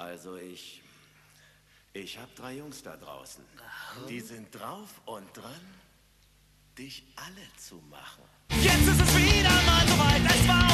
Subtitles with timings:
[0.00, 0.82] Also ich.
[1.92, 3.44] Ich hab drei Jungs da draußen.
[4.08, 5.60] Die sind drauf und dran,
[6.78, 8.22] dich alle zu machen.
[8.62, 10.69] Jetzt ist es wieder mal soweit, es war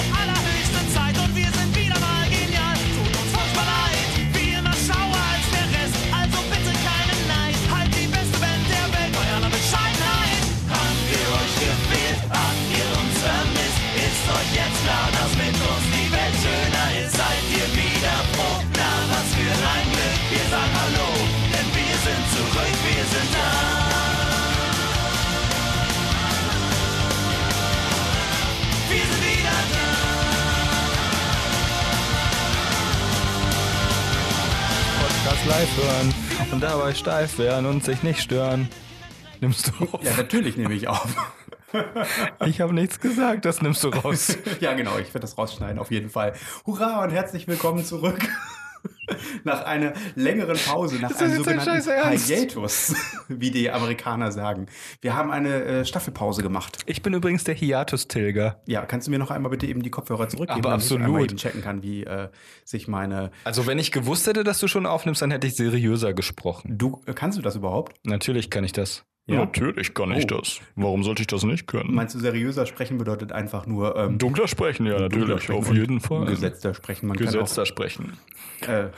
[35.57, 36.15] Live hören
[36.53, 38.69] und dabei steif werden und sich nicht stören.
[39.41, 40.05] Nimmst du auf?
[40.05, 41.09] Ja, natürlich nehme ich auf.
[42.47, 44.39] Ich habe nichts gesagt, das nimmst du raus.
[44.61, 46.35] ja, genau, ich werde das rausschneiden, auf jeden Fall.
[46.65, 48.19] Hurra und herzlich willkommen zurück.
[49.45, 52.17] Nach einer längeren Pause, nach einem sogenannten?
[52.19, 52.95] Hiatus,
[53.29, 54.67] wie die Amerikaner sagen.
[55.01, 56.79] Wir haben eine äh, Staffelpause gemacht.
[56.87, 58.61] Ich bin übrigens der Hiatus-Tilger.
[58.67, 61.31] Ja, kannst du mir noch einmal bitte eben die Kopfhörer zurückgeben, Aber damit ich absolut.
[61.31, 62.29] eben checken kann, wie äh,
[62.65, 63.31] sich meine...
[63.45, 66.79] Also wenn ich gewusst hätte, dass du schon aufnimmst, dann hätte ich seriöser gesprochen.
[66.79, 67.97] Du, äh, kannst du das überhaupt?
[68.05, 69.05] Natürlich kann ich das.
[69.27, 69.41] Ja?
[69.41, 70.37] Natürlich kann ich Oh.
[70.39, 70.61] das.
[70.77, 71.95] Warum sollte ich das nicht können?
[71.95, 73.97] Meinst du, seriöser sprechen bedeutet einfach nur...
[73.97, 76.27] Ähm, Dunkler sprechen, ja, natürlich, sprechen auf jeden Fall.
[76.27, 77.09] Gesetzter sprechen.
[77.09, 78.13] Man Gesetzter sprechen.
[78.61, 78.87] kann auch...
[78.87, 78.91] Äh,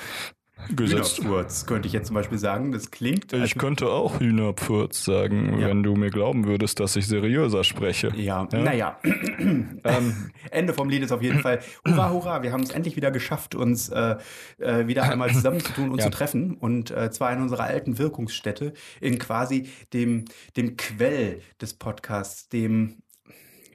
[0.75, 1.19] Gesetzt.
[1.19, 2.73] Hühnerfurz, könnte ich jetzt zum Beispiel sagen.
[2.73, 3.33] Das klingt...
[3.33, 5.69] Ich könnte auch Hühnerpfurz sagen, Ja.
[5.69, 8.13] wenn du mir glauben würdest, dass ich seriöser spreche.
[8.17, 8.99] Ja, naja.
[9.05, 9.81] ähm,
[10.51, 11.61] Ende vom Lied ist auf jeden Fall.
[11.87, 14.17] Hurra, hurra, wir haben es endlich wieder geschafft, uns äh,
[14.59, 16.05] äh, wieder einmal zusammenzutun und Ja.
[16.05, 16.55] zu treffen.
[16.57, 20.25] Und äh, zwar in unserer alten Wirkungsstätte, in quasi dem,
[20.57, 22.97] dem Quell des Podcasts, dem,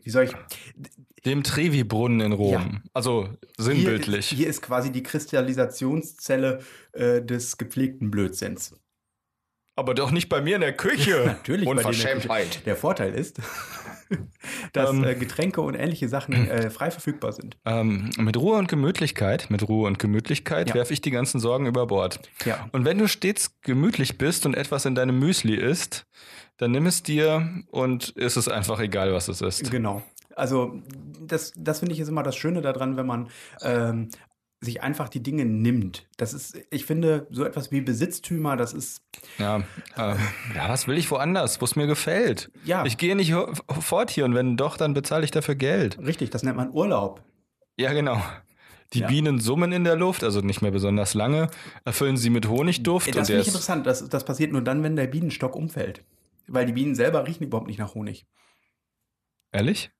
[0.03, 0.33] wie soll ich,
[1.25, 2.51] Dem Trevi-Brunnen in Rom.
[2.53, 2.81] Ja.
[2.93, 4.27] Also hier, sinnbildlich.
[4.27, 6.59] hier ist quasi die Kristallisationszelle
[6.93, 8.75] äh, des gepflegten Blödsinns.
[9.75, 11.23] Aber doch nicht bei mir in der Küche.
[11.25, 12.49] Natürlich, in der Unverschämtheit.
[12.51, 12.63] Küche.
[12.65, 13.39] Der Vorteil ist,
[14.73, 15.03] dass Ähm.
[15.03, 17.57] äh, Getränke und ähnliche Sachen äh, frei verfügbar sind.
[17.65, 20.75] Ähm, mit Ruhe und Gemütlichkeit, mit Ruhe und Gemütlichkeit Ja.
[20.75, 22.19] werfe ich die ganzen Sorgen über Bord.
[22.45, 22.69] Ja.
[22.71, 26.05] Und wenn du stets gemütlich bist und etwas in deinem Müsli isst,
[26.57, 29.71] dann nimm es dir und ist es einfach egal, was es ist.
[29.71, 30.03] Genau.
[30.35, 30.81] Also
[31.21, 33.29] das, das finde ich ist immer das Schöne daran, wenn man
[33.61, 34.09] ähm,
[34.61, 36.07] sich einfach die Dinge nimmt.
[36.17, 39.01] Das ist, ich finde, so etwas wie Besitztümer, das ist,
[39.37, 39.57] Ja,
[39.97, 40.15] äh,
[40.55, 42.49] ja, was will ich woanders, wo es mir gefällt?
[42.63, 42.85] Ja.
[42.85, 43.33] Ich gehe nicht
[43.67, 45.97] fort hier und wenn doch, dann bezahle ich dafür Geld.
[45.99, 47.21] richtig, das nennt man Urlaub.
[47.77, 48.21] Ja, genau.
[48.93, 49.07] Die Ja.
[49.07, 51.49] Bienen summen in der Luft, also nicht mehr besonders lange,
[51.83, 53.07] erfüllen sie mit Honigduft.
[53.15, 53.85] Das finde ich interessant.
[53.87, 56.03] Das, das passiert nur dann, wenn der Bienenstock umfällt.
[56.47, 58.27] Weil die Bienen selber riechen überhaupt nicht nach Honig.
[59.51, 59.91] ehrlich?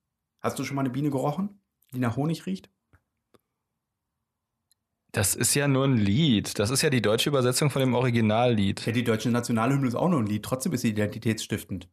[0.44, 1.58] Hast du schon mal eine Biene gerochen,
[1.94, 2.68] die nach Honig riecht?
[5.10, 6.58] Das ist ja nur ein Lied.
[6.58, 8.84] Das ist ja die deutsche Übersetzung von dem Originallied.
[8.84, 10.44] Ja, die deutsche Nationalhymne ist auch nur ein Lied.
[10.44, 11.88] Trotzdem ist sie identitätsstiftend.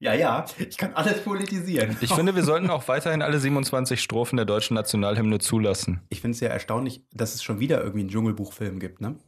[0.00, 1.96] Ja, ja, ich kann alles politisieren.
[2.00, 6.00] Ich finde, wir sollten auch weiterhin alle 27 Strophen der deutschen Nationalhymne zulassen.
[6.08, 9.18] Ich finde es ja erstaunlich, dass es schon wieder irgendwie einen Dschungelbuchfilm gibt, ne?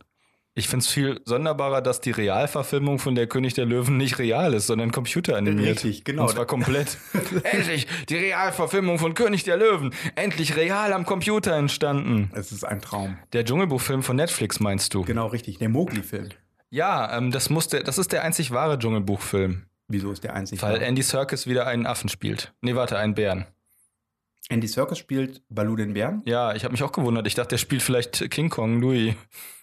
[0.54, 4.52] Ich finde es viel sonderbarer, dass die Realverfilmung von der König der Löwen nicht real
[4.52, 5.82] ist, sondern computeranimiert.
[5.82, 6.24] Richtig, genau.
[6.24, 6.98] Und zwar komplett.
[7.44, 9.94] Endlich die Realverfilmung von König der Löwen.
[10.14, 12.30] Endlich real am Computer entstanden.
[12.34, 13.16] Es ist ein Traum.
[13.32, 15.04] Der Dschungelbuchfilm von Netflix meinst du?
[15.04, 15.56] Genau, richtig.
[15.56, 16.28] Der Mowgli-Film.
[16.68, 19.62] Ja, ähm, das, muss der, das ist der einzig wahre Dschungelbuchfilm.
[19.88, 20.60] Wieso ist der einzig?
[20.60, 20.82] Weil wahr?
[20.82, 22.52] Andy Serkis wieder einen Affen spielt.
[22.60, 23.46] Nee, warte, einen Bären.
[24.48, 26.22] Andy Serkis spielt Baloo den Bären.
[26.26, 27.26] Ja, ich habe mich auch gewundert.
[27.26, 29.14] Ich dachte, der spielt vielleicht King Kong Louis.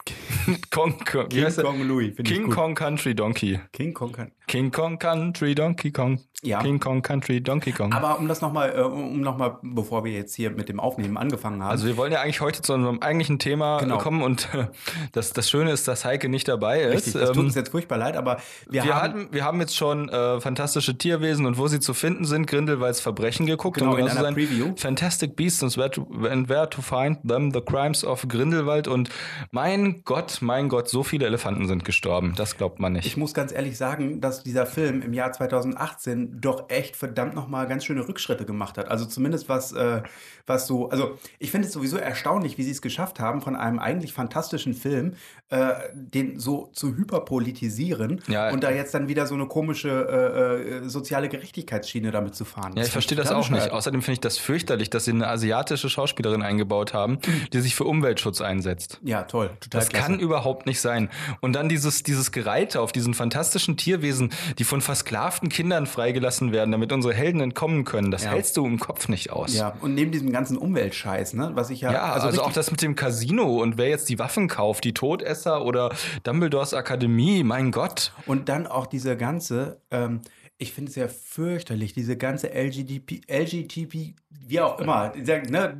[0.71, 1.51] Kong, Kong, King?
[1.51, 2.11] Kong Louis.
[2.23, 2.51] King.
[2.51, 3.59] Kong Country Donkey.
[3.71, 4.31] King Kong kann.
[4.49, 6.19] King Kong Country Donkey Kong.
[6.41, 6.61] Ja.
[6.63, 7.91] King Kong Country Donkey Kong.
[7.93, 11.61] Aber um das nochmal, äh, um nochmal, bevor wir jetzt hier mit dem Aufnehmen angefangen
[11.61, 11.69] haben.
[11.69, 13.97] also wir wollen ja eigentlich heute zu unserem eigentlichen Thema Genau.
[13.97, 14.67] kommen und äh,
[15.11, 16.93] das, das Schöne ist, dass Heike nicht dabei ist.
[17.07, 18.37] richtig, das tut Ähm, uns jetzt furchtbar leid, aber
[18.69, 21.93] wir, wir, haben hatten, wir haben jetzt schon äh, fantastische Tierwesen und wo sie zu
[21.93, 23.77] finden sind, Grindelwalds Verbrechen geguckt.
[23.77, 24.73] Genau, um in genau zu einer sein, Preview.
[24.77, 29.09] Fantastic Beasts and where, to, and where to find them, the crimes of Grindelwald und
[29.51, 32.33] mein Gott, mein Gott, so viele Elefanten sind gestorben.
[32.37, 33.05] Das glaubt man nicht.
[33.05, 37.67] Ich muss ganz ehrlich sagen, dass dieser Film im Jahr 2018 doch echt verdammt nochmal
[37.67, 38.89] ganz schöne Rückschritte gemacht hat.
[38.89, 40.01] Also zumindest was, äh,
[40.45, 43.79] was so, also ich finde es sowieso erstaunlich, wie sie es geschafft haben, von einem
[43.79, 45.13] eigentlich fantastischen Film
[45.49, 46.95] äh, den so zu
[47.43, 48.49] hyperpolitisieren Ja.
[48.51, 52.73] und da jetzt dann wieder so eine komische äh, äh, soziale Gerechtigkeitsschiene damit zu fahren.
[52.75, 53.71] Ja, ich verstehe das auch nicht.
[53.71, 57.19] Außerdem finde ich das fürchterlich, dass sie eine asiatische Schauspielerin eingebaut haben,
[57.53, 58.99] die sich für Umweltschutz einsetzt.
[59.03, 59.49] Ja, toll.
[59.59, 60.05] Total Das klasse.
[60.05, 61.09] kann überhaupt nicht sein.
[61.41, 66.71] Und dann dieses, dieses Gereite auf diesen fantastischen Tierwesen, die von versklavten Kindern freigelassen werden,
[66.71, 68.11] damit unsere Helden entkommen können.
[68.11, 68.31] Das Ja.
[68.31, 69.55] hältst du im Kopf nicht aus.
[69.55, 72.71] Ja, und neben diesem ganzen Umweltscheiß, ne, was ich ja, Ja, also, auch richtig- das
[72.71, 75.91] mit dem Casino und wer jetzt die Waffen kauft, die Todesser oder
[76.23, 78.11] Dumbledores Akademie, mein Gott.
[78.25, 80.21] Und dann auch diese ganze, ähm,
[80.57, 84.13] ich finde es ja fürchterlich, diese ganze LGDP, LGTP,
[84.47, 85.77] wie auch immer, ne,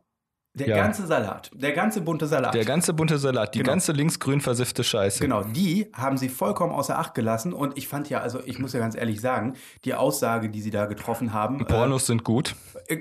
[0.55, 0.77] der ja.
[0.77, 2.55] ganze Salat, der ganze bunte Salat.
[2.55, 3.71] der ganze bunte Salat, die Genau.
[3.73, 5.21] ganze linksgrün versiffte Scheiße.
[5.21, 8.73] Genau, die haben sie vollkommen außer Acht gelassen und ich fand ja, also ich muss
[8.73, 9.55] ja ganz ehrlich sagen,
[9.85, 12.57] die Aussage, die sie da getroffen haben, Pornos sind gut.
[12.89, 13.01] äh,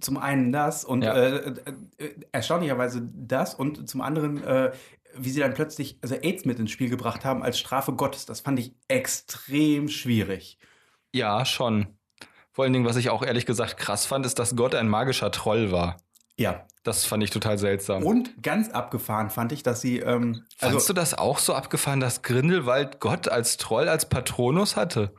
[0.00, 1.14] zum einen das und Ja.
[1.14, 1.54] äh, äh,
[1.98, 4.72] äh, erstaunlicherweise das und zum anderen, äh,
[5.16, 8.26] wie sie dann plötzlich also AIDS mit ins Spiel gebracht haben als Strafe Gottes.
[8.26, 10.58] Das fand ich extrem schwierig.
[11.12, 11.98] Ja, schon.
[12.52, 15.30] Vor allen Dingen, was ich auch ehrlich gesagt krass fand, ist, dass Gott ein magischer
[15.30, 15.96] Troll war.
[16.38, 16.64] Ja.
[16.84, 18.02] Das fand ich total seltsam.
[18.02, 22.00] Und ganz abgefahren fand ich, dass sie, ähm, also Fandst du das auch so abgefahren,
[22.00, 25.12] dass Grindelwald Gott als Troll, als Patronus hatte?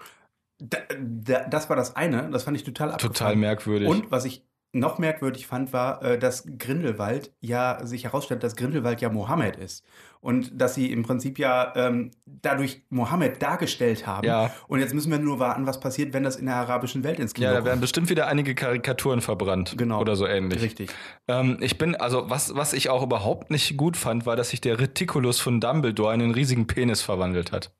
[0.60, 3.13] da, da, das war das eine, das fand ich total abgefahren.
[3.13, 3.88] Total merkwürdig.
[3.88, 9.01] Und was ich noch merkwürdig fand, war, äh, dass Grindelwald ja sich herausstellt, dass Grindelwald
[9.01, 9.83] ja Mohammed ist.
[10.21, 14.27] Und dass sie im Prinzip ja ähm, dadurch Mohammed dargestellt haben.
[14.27, 14.51] Ja.
[14.68, 17.33] Und jetzt müssen wir nur warten, was passiert, wenn das in der arabischen Welt ins
[17.33, 17.81] Kino ja, da werden kommt.
[17.81, 19.75] bestimmt wieder einige Karikaturen verbrannt.
[19.77, 20.01] Genau.
[20.01, 20.62] Oder so ähnlich.
[20.62, 20.89] Richtig.
[21.30, 24.60] Ähm, ich bin, also was, was ich auch überhaupt nicht gut fand, war, dass sich
[24.60, 27.71] der Reticulus von Dumbledore in einen riesigen Penis verwandelt hat.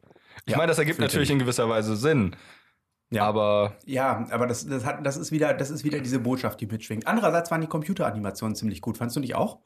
[0.46, 2.38] Ich Ja, meine, das ergibt natürlich in gewisser Weise Sinn.
[3.12, 3.26] Ja.
[3.26, 6.68] Aber Ja, aber das, das, hat, das, ist wieder, das ist wieder diese Botschaft, die
[6.68, 7.06] mitschwingt.
[7.08, 8.98] Andererseits waren die Computeranimationen ziemlich gut.
[8.98, 9.60] Fandst du nicht auch?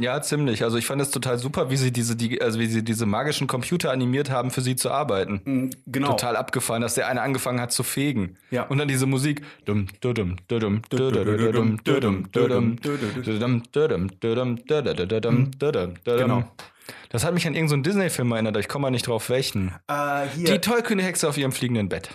[0.00, 0.64] Ja, ziemlich.
[0.64, 3.46] Also ich fand es total super, wie sie diese, die, also wie sie diese magischen
[3.46, 5.70] Computer animiert haben, für sie zu arbeiten.
[5.86, 6.10] Genau.
[6.10, 8.36] Total abgefallen, dass der eine angefangen hat zu fegen.
[8.50, 8.64] Ja.
[8.64, 9.42] Und dann diese Musik.
[16.18, 16.44] Genau.
[17.10, 19.74] Das hat mich an irgendeinen Disney-Film erinnert, ich komme mal nicht drauf welchen.
[19.88, 22.10] Äh, die tollkühne Hexe auf ihrem fliegenden Bett.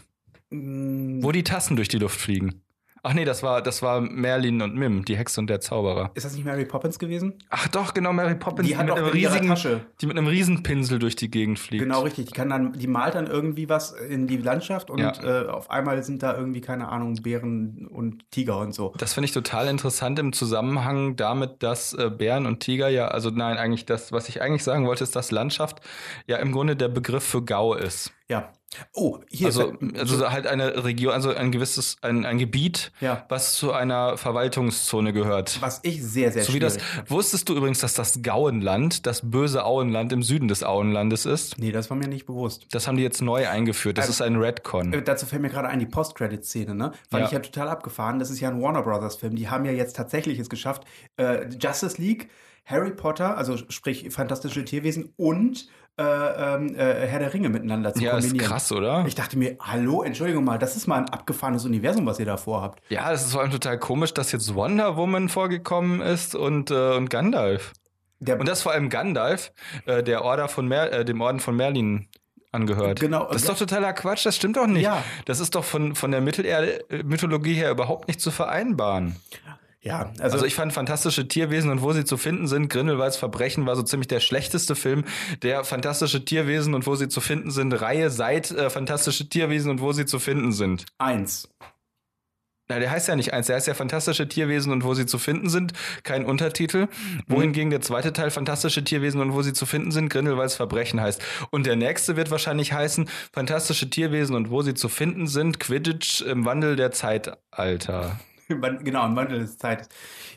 [0.50, 2.62] Wo die Tassen durch die Luft fliegen.
[3.07, 6.10] Ach nee, das war, das war Merlin und Mim, die Hexe und der Zauberer.
[6.16, 7.36] ist das nicht Mary Poppins gewesen?
[7.52, 9.81] Ach doch, genau, Mary Poppins, Die hat mit ihrer riesigen, Tasche.
[10.02, 11.84] die mit einem Riesenpinsel durch die Gegend fliegt.
[11.84, 12.25] Genau, richtig.
[12.25, 15.13] Die kann dann, die malt dann irgendwie was in die Landschaft und Ja.
[15.44, 18.92] äh, auf einmal sind da irgendwie, keine Ahnung, Bären und Tiger und so.
[18.98, 23.30] Das finde ich total interessant im Zusammenhang damit, dass äh, Bären und Tiger ja, also
[23.30, 25.80] nein, eigentlich das, was ich eigentlich sagen wollte, ist, dass Landschaft
[26.25, 28.12] ja im Grunde der Begriff für Gau ist.
[28.30, 28.51] Ja.
[28.94, 33.25] Oh, hier Also, ist also halt eine Region, also ein gewisses, ein, ein Gebiet, Ja.
[33.30, 35.62] was zu einer Verwaltungszone gehört.
[35.62, 36.77] was ich sehr, sehr So wie das,
[37.07, 41.57] wusstest du übrigens, dass das Gauenland, das böse Auenland im Süden des Auenlandes ist?
[41.57, 42.66] Nee, das war mir nicht bewusst.
[42.72, 43.98] Das haben die jetzt neu eingeführt.
[43.98, 44.94] Das Ähm, ist ein Redcon.
[44.94, 46.92] Äh, Dazu fällt mir gerade ein, die Post-Credit-Szene, ne?
[47.10, 47.25] Fand Ja.
[47.27, 48.19] ich ja total abgefahren.
[48.19, 49.36] Das ist ja ein Warner Brothers-Film.
[49.36, 50.83] Die haben ja jetzt tatsächlich es geschafft,
[51.18, 52.30] äh, Justice League,
[52.66, 55.68] Harry Potter, also sprich fantastische Tierwesen und
[55.98, 58.50] äh, ähm, äh, Herr der Ringe miteinander zu Ja, ist kombinieren.
[58.50, 59.06] krass, oder?
[59.08, 62.38] Ich dachte mir, hallo, Entschuldigung mal, das ist mal ein abgefahrenes Universum, was ihr da
[62.38, 62.82] vorhabt.
[62.90, 66.96] Ja, es ist vor allem total komisch, dass jetzt Wonder Woman vorgekommen ist und, äh,
[66.96, 67.74] und Gandalf.
[68.20, 69.52] Der, Und das vor allem Gandalf,
[69.86, 72.08] äh, der Order von Mer äh, dem Orden von Merlin
[72.52, 73.00] angehört.
[73.02, 73.26] Genau.
[73.28, 74.84] Das ist doch totaler Quatsch, das stimmt doch nicht.
[74.84, 75.04] Ja.
[75.26, 79.18] Das ist doch von, von der Mittelerde äh, Mythologie her überhaupt nicht zu vereinbaren.
[79.86, 83.68] Ja, also, Also ich fand fantastische Tierwesen und wo sie zu finden sind, Grindelwalds Verbrechen
[83.68, 85.06] war so ziemlich der schlechteste Film
[85.44, 89.82] der fantastische Tierwesen und wo sie zu finden sind, Reihe seit äh, fantastische Tierwesen und
[89.82, 90.88] wo sie zu finden sind.
[90.98, 91.48] eins.
[92.68, 95.20] Na, der heißt ja nicht eins, der heißt ja Fantastische Tierwesen und wo sie zu
[95.20, 96.88] finden sind, kein Untertitel.
[97.27, 101.22] Wohingegen der zweite Teil Fantastische Tierwesen und wo sie zu finden sind, Grindelwalds Verbrechen heißt.
[101.51, 106.22] Und der nächste wird wahrscheinlich heißen Fantastische Tierwesen und wo sie zu finden sind, Quidditch
[106.22, 108.20] im Wandel der Zeitalter.
[108.84, 109.90] Genau, im Wandel des Zeites.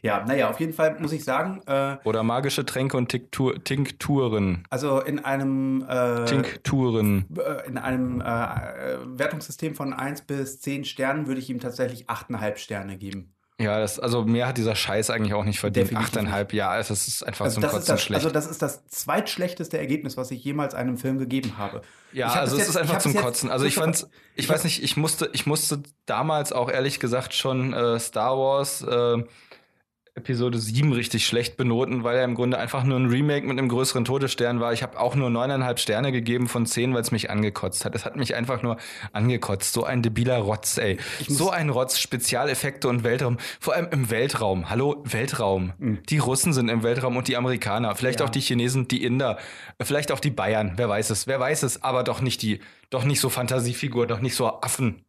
[0.02, 4.64] Ja, naja, auf jeden Fall muss ich sagen, äh, Oder magische Tränke und Tinktur, Tinkturen.
[4.70, 7.26] also in einem äh, Tinkturen.
[7.36, 12.08] äh, in einem äh, äh, Wertungssystem von 1 bis 10 Sternen würde ich ihm tatsächlich
[12.08, 13.34] 8,5 Sterne geben.
[13.60, 15.92] Ja, das, also mehr hat dieser Scheiß eigentlich auch nicht verdient.
[15.96, 18.16] Achteinhalb, ja, es ist einfach Also zum das, ist Kotzen das, schlecht.
[18.24, 21.82] also das ist das zweitschlechteste Ergebnis, was ich jemals einem Film gegeben habe.
[22.12, 23.50] Ja, Ich hab also es jetzt- ist ich einfach zum Kotzen.
[23.50, 27.72] Also ich fand's, ich weiß nicht, ich musste, ich musste damals auch ehrlich gesagt schon
[27.72, 29.24] äh, Star Wars äh,
[30.18, 33.68] Episode 7 richtig schlecht benoten, weil er im Grunde einfach nur ein Remake mit einem
[33.68, 34.72] größeren Todesstern war.
[34.72, 37.94] Ich habe auch nur neuneinhalb Sterne gegeben von zehn, weil es mich angekotzt hat.
[37.94, 38.76] Es hat mich einfach nur
[39.12, 39.72] angekotzt.
[39.72, 40.98] So ein debiler Rotz, ey.
[41.26, 43.38] So ein Rotz, Spezialeffekte und Weltraum.
[43.60, 44.68] Vor allem im Weltraum.
[44.68, 45.72] Hallo, Weltraum.
[46.08, 47.94] Die Russen sind im Weltraum und die Amerikaner.
[47.94, 48.26] Vielleicht Ja.
[48.26, 49.38] auch die Chinesen, die Inder.
[49.80, 50.72] Vielleicht auch die Bayern.
[50.76, 51.26] Wer weiß es?
[51.26, 51.82] Wer weiß es?
[51.82, 52.60] Aber doch nicht die,
[52.90, 55.04] doch nicht so Fantasiefigur, doch nicht so Affen.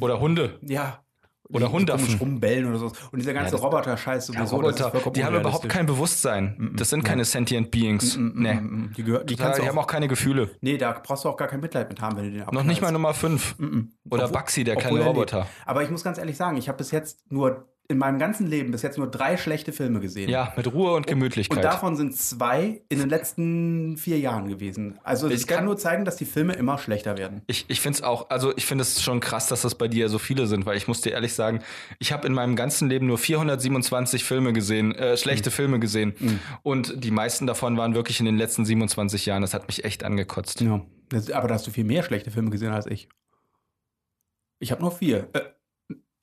[0.00, 0.58] Oder Hunde.
[0.62, 1.02] Ja,
[1.52, 2.14] Oder die Hundaffen.
[2.18, 2.86] Rumbellen oder so.
[3.12, 4.62] Und dieser ganze das- Roboter-Scheiß Ja, sowieso.
[4.70, 6.72] das Roboter, die haben überhaupt kein Bewusstsein.
[6.76, 8.16] Das sind keine sentient Beings.
[8.16, 8.54] nee.
[8.54, 10.50] Mm, Die, gehör, die Die, kannst du haben auch, keine Gefühle.
[10.60, 12.80] Nee, da brauchst du auch gar kein Mitleid mit haben, wenn du den Noch nicht
[12.80, 12.92] mal abknallst.
[12.92, 13.56] Nummer 5.
[13.58, 15.46] Oder Obwohl- Baxi, der kleine er Roboter.
[15.66, 18.70] Aber ich muss ganz ehrlich sagen, ich habe bis jetzt nur in meinem ganzen Leben
[18.70, 20.30] bis jetzt nur drei schlechte Filme gesehen.
[20.30, 21.58] Ja, mit Ruhe und Gemütlichkeit.
[21.58, 24.98] Und davon sind zwei in den letzten vier Jahren gewesen.
[25.02, 27.42] Also Ich kann kann- nur zeigen, dass die Filme immer schlechter werden.
[27.48, 30.08] Ich, ich finde es auch, also ich finde es schon krass, dass das bei dir
[30.08, 31.60] so viele sind, weil ich muss dir ehrlich sagen,
[31.98, 36.14] ich habe in meinem ganzen Leben nur 427 Filme gesehen, äh, schlechte Filme gesehen.
[36.62, 39.42] Und die meisten davon waren wirklich in den letzten 27 Jahren.
[39.42, 40.60] Das hat mich echt angekotzt.
[40.60, 40.80] Ja.
[41.08, 43.08] Das, aber da hast du viel mehr schlechte Filme gesehen als ich.
[44.58, 45.28] Ich habe nur vier.
[45.32, 45.40] Äh,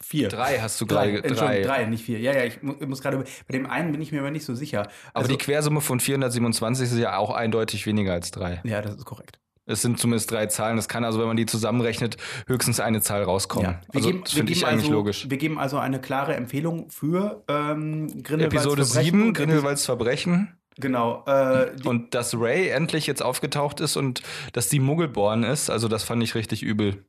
[0.04, 0.30] vier.
[0.30, 1.28] Drei hast du Drei, gerade.
[1.28, 1.78] Entschuldigung, Drei.
[1.84, 2.20] drei, nicht vier.
[2.20, 3.18] Ja, ja, ich mu muss gerade.
[3.20, 4.82] Bei dem einen bin ich mir aber nicht so sicher.
[4.82, 8.62] Aber Also- die Quersumme von 427 ist ja auch eindeutig weniger als drei.
[8.64, 9.40] Ja, das ist korrekt.
[9.70, 10.78] Es sind zumindest drei Zahlen.
[10.78, 12.16] Das kann also, wenn man die zusammenrechnet,
[12.48, 13.72] höchstens eine Zahl rauskommen.
[13.72, 13.82] Ja.
[13.92, 15.30] Wir also geben, das finde ich eigentlich also, logisch.
[15.30, 20.58] Wir geben also eine klare Empfehlung für ähm, Grindelwalds Episode Verbrechen 7, und Grindelwalds Verbrechen.
[20.80, 21.26] Genau.
[21.26, 24.22] Äh, Und dass Ray endlich jetzt aufgetaucht ist und
[24.54, 27.04] dass die Muggelborn ist, also das fand ich richtig übel.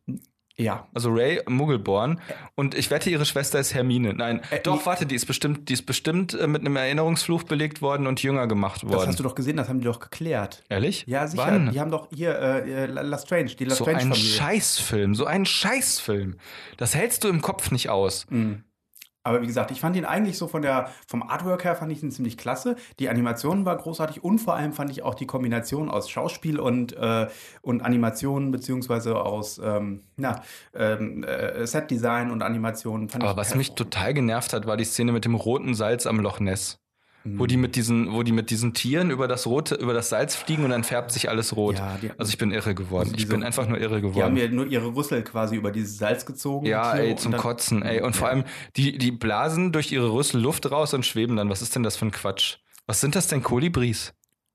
[0.59, 0.87] Ja.
[0.93, 2.21] Also Ray Muggelborn
[2.55, 4.13] und ich wette, ihre Schwester ist Hermine.
[4.15, 7.81] Nein, Äh, doch, warte, die ist bestimmt, die ist bestimmt äh, mit einem Erinnerungsfluch belegt
[7.81, 9.09] worden und jünger gemacht Das worden.
[9.09, 10.65] hast du doch gesehen, das haben die doch geklärt.
[10.69, 11.05] Ehrlich?
[11.07, 11.45] Ja, sicher.
[11.47, 11.71] Wann?
[11.73, 14.15] Die haben doch hier äh, äh, La Strange, die La so Strange ein.
[14.15, 16.37] Scheißfilm, so ein Scheißfilm.
[16.77, 18.27] Das hältst du im Kopf nicht aus.
[18.29, 18.65] Mhm.
[19.29, 22.03] Aber wie gesagt, ich fand ihn eigentlich so von der, vom Artwork her fand ich
[22.03, 22.77] ihn ziemlich klasse.
[22.99, 26.97] Die Animation war großartig und vor allem fand ich auch die Kombination aus Schauspiel und,
[26.97, 27.27] äh,
[27.61, 30.43] und Animation, beziehungsweise aus ähm, na,
[30.75, 33.11] ähm, äh, Setdesign und Animation.
[33.11, 36.21] Fand Aber was mich total genervt hat, war die Szene mit dem roten Salz am
[36.21, 36.79] Loch Ness.
[37.25, 37.49] Wo Mhm.
[37.49, 40.65] die mit diesen, wo die mit diesen Tieren über das rote, über das Salz fliegen
[40.65, 41.77] und dann färbt sich alles rot.
[41.79, 43.09] Ja, die- also ich bin irre geworden.
[43.09, 44.35] Also ich bin einfach nur irre Die haben geworden.
[44.35, 46.67] mir nur ihre Rüssel quasi über dieses Salz gezogen.
[46.67, 48.01] Ja, ey, zum dann- Kotzen, ey.
[48.03, 48.35] Und vor Ja.
[48.35, 48.45] allem,
[48.77, 51.51] die, die blasen durch ihre Rüssel Luft raus und schweben dann.
[51.51, 52.59] Was ist denn das für ein Quatsch?
[52.87, 53.43] Was sind das denn?
[53.43, 54.15] Kolibris?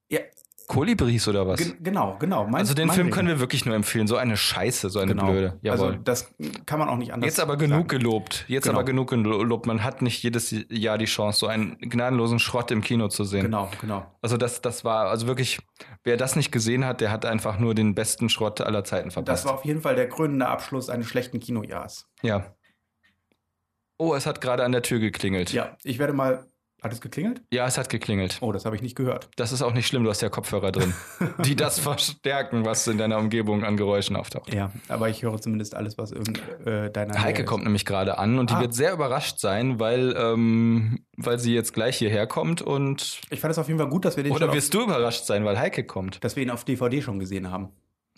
[0.10, 0.20] Ja,
[0.68, 1.60] Kolibris oder was?
[1.60, 2.46] gen- genau, genau.
[2.46, 3.14] Mein, also den Film Ding.
[3.14, 4.08] können wir wirklich nur empfehlen.
[4.08, 5.32] So eine Scheiße, so eine genau.
[5.32, 5.60] blöde.
[5.68, 6.00] Also Jawohl.
[6.04, 6.34] das
[6.66, 7.88] kann man auch nicht anders Jetzt aber genug sagen.
[8.00, 8.46] gelobt.
[8.48, 8.78] Jetzt Genau.
[8.78, 9.66] aber genug gelobt.
[9.66, 13.44] Man hat nicht jedes Jahr die Chance, so einen gnadenlosen Schrott im Kino zu sehen.
[13.44, 14.06] Genau, genau.
[14.22, 15.60] Also das, das war, also wirklich,
[16.04, 19.14] wer das nicht gesehen hat, der hat einfach nur den besten Schrott aller Zeiten Das
[19.16, 19.46] verpasst.
[19.46, 22.08] war auf jeden Fall der krönende Abschluss eines schlechten Kinojahrs.
[22.22, 22.54] ja.
[24.00, 25.54] Oh, es hat gerade an der Tür geklingelt.
[25.54, 26.46] Ja, ich werde mal.
[26.84, 27.42] Hat es geklingelt?
[27.52, 28.38] Ja, es hat geklingelt.
[28.42, 29.30] Oh, das habe ich nicht gehört.
[29.38, 30.94] Das ist auch nicht schlimm, du hast ja Kopfhörer drin,
[31.46, 34.54] die das verstärken, was in deiner Umgebung an Geräuschen auftaucht.
[34.54, 37.22] Ja, aber ich höre zumindest alles, was irgend äh, deiner.
[37.24, 38.60] Heike kommt nämlich gerade an und die Ah.
[38.62, 43.22] wird sehr überrascht sein, weil, ähm, weil sie jetzt gleich hierher kommt und.
[43.30, 45.46] Ich fand es auf jeden Fall gut, dass wir den Oder wirst du überrascht sein,
[45.46, 46.24] weil Heike kommt?
[46.24, 47.70] dass wir ihn auf DVD schon gesehen haben.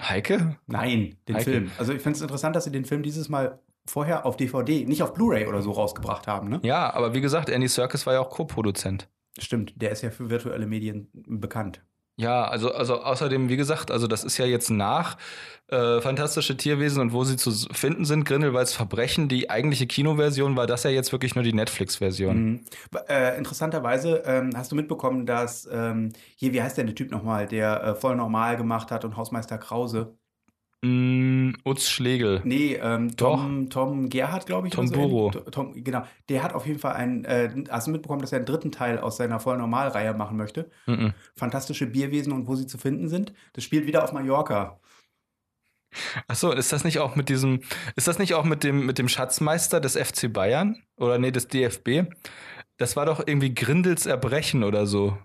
[0.01, 0.57] Heike?
[0.67, 1.51] Nein, den Heike.
[1.51, 1.72] Film.
[1.77, 5.03] Also ich finde es interessant, dass sie den Film dieses Mal vorher auf DVD, nicht
[5.03, 6.49] auf Blu-ray oder so rausgebracht haben.
[6.49, 6.59] Ne?
[6.63, 9.07] Ja, aber wie gesagt, Andy Serkis war ja auch Co-Produzent.
[9.37, 11.81] Stimmt, der ist ja für virtuelle Medien bekannt.
[12.17, 15.17] Ja, also, also außerdem, wie gesagt, also das ist ja jetzt nach
[15.67, 19.27] äh, Fantastische Tierwesen und wo sie zu finden sind, Grindelwalds Verbrechen.
[19.27, 22.37] Die eigentliche Kinoversion war das ja jetzt wirklich nur die Netflix-Version.
[22.37, 22.65] Mhm.
[23.09, 27.47] Äh, interessanterweise ähm, hast du mitbekommen, dass ähm, hier, wie heißt denn der Typ nochmal,
[27.47, 30.17] der äh, voll normal gemacht hat und Hausmeister Krause?
[30.85, 32.41] Mm, Utz Schlegel.
[32.43, 34.73] Nee, ähm, Tom, Tom Gerhardt, glaube ich.
[34.73, 35.31] Tom so Buro.
[35.33, 35.43] ähnlich.
[35.51, 36.03] Tom, genau.
[36.29, 38.99] Der hat auf jeden Fall einen, äh, hast du mitbekommen, dass er einen dritten Teil
[38.99, 40.69] aus seiner voll Normal-Reihe machen möchte?
[40.85, 41.13] Mhm.
[41.35, 43.33] Fantastische Bierwesen und wo sie zu finden sind.
[43.53, 44.79] Das spielt wieder auf Mallorca.
[46.27, 47.61] Achso, ist das nicht auch mit diesem,
[47.95, 50.83] ist das nicht auch mit dem, mit dem Schatzmeister des FC Bayern?
[50.97, 52.11] Oder nee, des DFB?
[52.77, 55.17] Das war doch irgendwie Grindels Erbrechen oder so.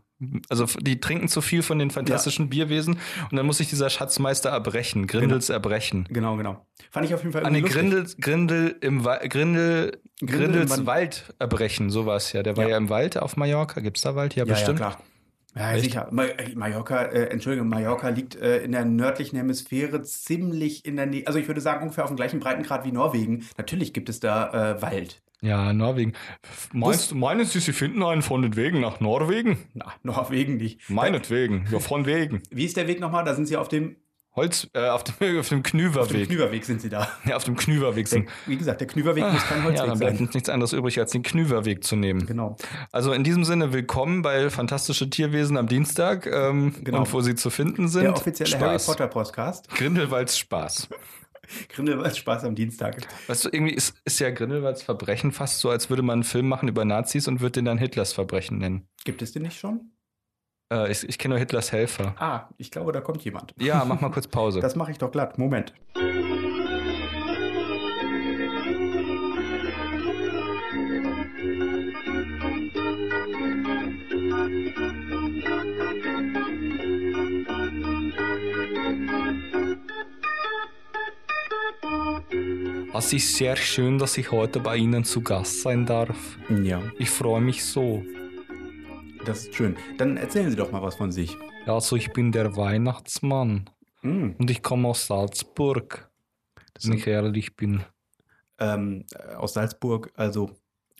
[0.49, 2.99] Also die trinken zu viel von den fantastischen Bierwesen
[3.31, 5.07] und dann muss sich dieser Schatzmeister erbrechen.
[5.07, 6.07] Grindels Erbrechen.
[6.11, 6.67] Genau, genau.
[6.91, 8.23] Fand ich auf jeden Fall Ah, nee, irgendwie lustig.
[8.23, 12.43] Grindel, Grindel im Wa Grindel, Grindel im Grindels Wand- Wald erbrechen, so war es ja.
[12.43, 12.71] Der war Ja.
[12.71, 12.77] ja.
[12.77, 13.81] im Wald auf Mallorca.
[13.81, 14.35] Gibt's da Wald?
[14.35, 14.81] Ja, Ja, bestimmt.
[14.81, 15.03] ja, klar.
[15.57, 15.85] Ja, Echt?
[15.85, 16.09] sicher.
[16.13, 21.07] Ma äh, Mallorca, äh, Entschuldigung, Mallorca liegt äh, in der nördlichen Hemisphäre ziemlich in der
[21.07, 23.47] Nähe, also ich würde sagen ungefähr auf dem gleichen Breitengrad wie Norwegen.
[23.59, 25.23] Natürlich gibt es da äh, Wald.
[25.43, 26.13] Ja, Norwegen.
[26.73, 29.59] Meinst, meinen Sie, Sie finden einen von den Wegen nach Norwegen?
[29.75, 30.89] Na, Norwegen nicht.
[30.91, 32.43] Meinetwegen, ja, von wegen.
[32.51, 33.25] Wie ist der Weg nochmal?
[33.25, 33.97] Da sind sie auf dem,
[34.37, 36.29] Holz, äh, auf dem, auf dem auf dem Knüverweg.
[36.29, 37.09] Knüverweg sind sie da.
[37.25, 38.29] ja, auf dem Knüverweg Der, sind.
[38.47, 40.27] wie gesagt, der Knüverweg muss kein Ja, Holzweg dann bleibt sein.
[40.27, 42.27] uns nichts anderes übrig, als den Knüverweg zu nehmen.
[42.27, 42.57] Genau.
[42.93, 46.99] Also in diesem Sinne, willkommen bei Fantastische Tierwesen am Dienstag ähm, Genau.
[46.99, 48.03] und wo sie zu finden sind.
[48.03, 48.87] Der offizielle Harry Spaß.
[48.87, 49.71] Potter Podcast.
[49.71, 50.89] Grindelwalds Spaß.
[51.69, 52.97] Grindelwald Spaß am Dienstag.
[53.27, 56.49] Weißt du, irgendwie ist, ist ja Grindelwalds Verbrechen fast so, als würde man einen Film
[56.49, 58.89] machen über Nazis und würde den dann Hitlers Verbrechen nennen.
[59.05, 59.93] Gibt es den nicht schon?
[60.73, 62.15] Äh, ich ich kenne nur Hitlers Helfer.
[62.19, 63.55] Ah, ich glaube, da kommt jemand.
[63.59, 64.61] Ja, mach mal kurz Pause.
[64.61, 65.39] Das mache ich doch glatt.
[65.39, 65.75] Moment.
[83.01, 86.37] Es ist sehr schön, dass ich heute bei Ihnen zu Gast sein darf.
[86.63, 88.05] Ja, Ich freue mich so.
[89.25, 89.75] das ist schön.
[89.97, 91.35] Dann erzählen Sie doch mal was von sich.
[91.67, 93.71] Also ich bin der Weihnachtsmann
[94.03, 96.11] Hm, und ich komme aus Salzburg,
[96.83, 97.85] wenn ich ehrlich bin.
[98.59, 100.51] ähm, äh, aus Salzburg, also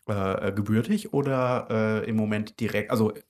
[0.09, 1.67] äh, äh, gebürtig oder
[2.03, 3.21] äh, im Moment direkt, also äh,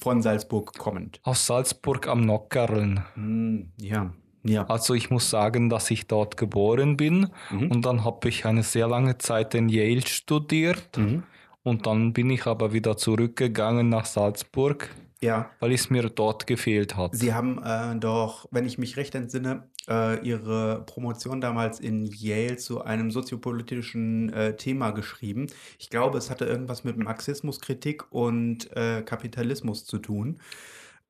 [0.00, 1.20] von Salzburg kommend?
[1.22, 3.04] Aus Salzburg am Nockerln.
[3.14, 4.12] Hm, ja,
[4.44, 4.64] ja.
[4.68, 7.70] Also ich muss sagen, dass ich dort geboren bin Mhm.
[7.70, 11.22] und dann habe ich eine sehr lange Zeit in Yale studiert Mhm.
[11.62, 16.96] und dann bin ich aber wieder zurückgegangen nach Salzburg, Ja, weil es mir dort gefehlt
[16.96, 17.14] hat.
[17.14, 22.56] Sie haben äh, doch, wenn ich mich recht entsinne, äh, Ihre Promotion damals in Yale
[22.56, 25.46] zu einem soziopolitischen äh, Thema geschrieben.
[25.78, 30.40] Ich glaube, es hatte irgendwas mit Marxismuskritik und äh, Kapitalismus zu tun.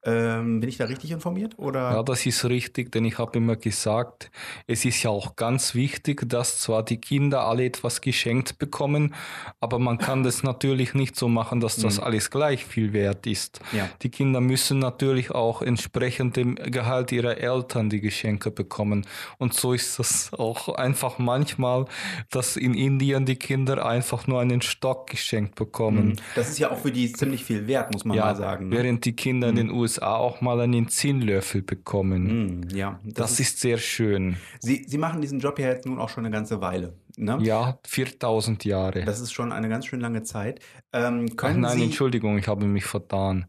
[0.05, 1.59] Ähm, bin ich da richtig informiert?
[1.59, 1.93] Oder?
[1.93, 4.33] Ja, das ist richtig, denn ich habe immer gesagt,
[4.67, 9.15] es ist ja auch ganz wichtig, dass zwar die Kinder alle etwas geschenkt bekommen,
[9.61, 13.61] aber man kann das natürlich nicht so machen, dass das alles gleich viel wert ist.
[13.71, 13.89] Ja.
[14.03, 19.07] Die Kinder müssen natürlich auch entsprechend dem Gehalt ihrer Eltern die Geschenke bekommen.
[19.39, 21.85] Und so ist das auch einfach manchmal,
[22.31, 26.21] dass in Indien die Kinder einfach nur einen Stock geschenkt bekommen.
[26.35, 28.69] Das ist ja auch für die ziemlich viel wert, muss man Ja, mal sagen.
[28.69, 28.77] ne?
[28.79, 32.29] während die Kinder in den USA auch mal einen Zinnlöffel bekommen.
[32.29, 34.37] Hm, ja, Das, ist sehr schön.
[34.61, 36.95] Sie, Sie machen diesen Job ja jetzt nun auch schon eine ganze Weile.
[37.17, 37.39] Ne?
[37.43, 39.05] Ja, 4000 Jahre.
[39.05, 40.61] Das ist schon eine ganz schön lange Zeit.
[40.93, 43.47] Ähm, Ach nein, Sie, Entschuldigung, ich habe mich vertan.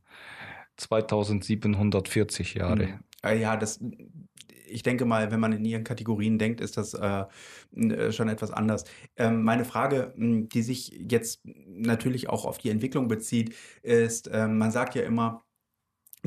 [0.77, 2.99] 2740 Jahre.
[3.23, 3.79] Äh, ja, das,
[4.67, 7.25] ich denke mal, wenn man in ihren Kategorien denkt, ist das äh,
[7.75, 8.85] äh, schon etwas anders.
[9.15, 14.57] Ähm, meine Frage, mh, die sich jetzt natürlich auch auf die Entwicklung bezieht, ist, ähm,
[14.57, 15.43] man sagt ja immer,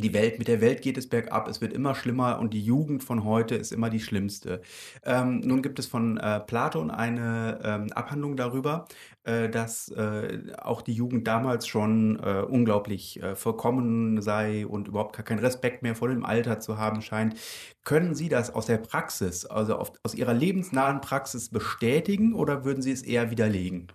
[0.02, 3.02] die Welt, mit der Welt geht es bergab, es wird immer schlimmer und die Jugend
[3.02, 4.60] von heute ist immer die schlimmste.
[5.02, 8.86] Ähm, nun gibt es von äh, Platon eine ähm, Abhandlung darüber,
[9.24, 15.16] äh, dass äh, auch die Jugend damals schon äh, unglaublich äh, vollkommen sei und überhaupt
[15.16, 17.34] gar keinen Respekt mehr vor dem Alter zu haben scheint.
[17.82, 22.82] Können Sie das aus der Praxis, also auf, aus Ihrer lebensnahen Praxis bestätigen oder würden
[22.82, 23.88] Sie es eher widerlegen?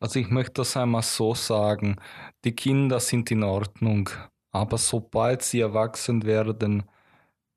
[0.00, 1.96] Also ich möchte das einmal so sagen.
[2.44, 4.10] Die Kinder sind in Ordnung,
[4.50, 6.84] aber sobald sie erwachsen werden,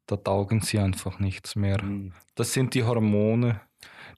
[0.06, 1.82] da taugen sie einfach nichts mehr.
[1.82, 2.14] Mhm.
[2.36, 3.62] Das sind die Hormone.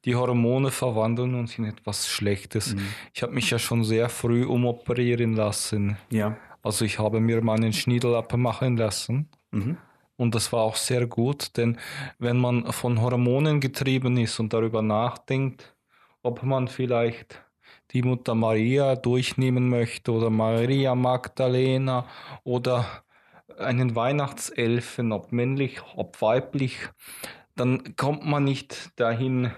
[0.06, 2.76] Die Hormone verwandeln uns in etwas Schlechtes.
[2.76, 2.88] Mhm.
[3.14, 5.98] Ich habe mich ja schon sehr früh umoperieren lassen.
[6.10, 6.38] Ja.
[6.62, 9.30] Also ich habe mir meinen Schniedel abmachen lassen.
[9.52, 9.78] Mhm.
[10.16, 11.78] Und das war auch sehr gut, denn
[12.20, 15.76] wenn man von Hormonen getrieben ist und darüber nachdenkt,
[16.22, 17.44] ob man vielleicht
[17.92, 22.08] die Mutter Maria durchnehmen möchte oder Maria Magdalena
[22.44, 22.86] oder
[23.58, 26.90] einen Weihnachtselfen, ob männlich, ob weiblich,
[27.56, 29.52] dann kommt man nicht dahin,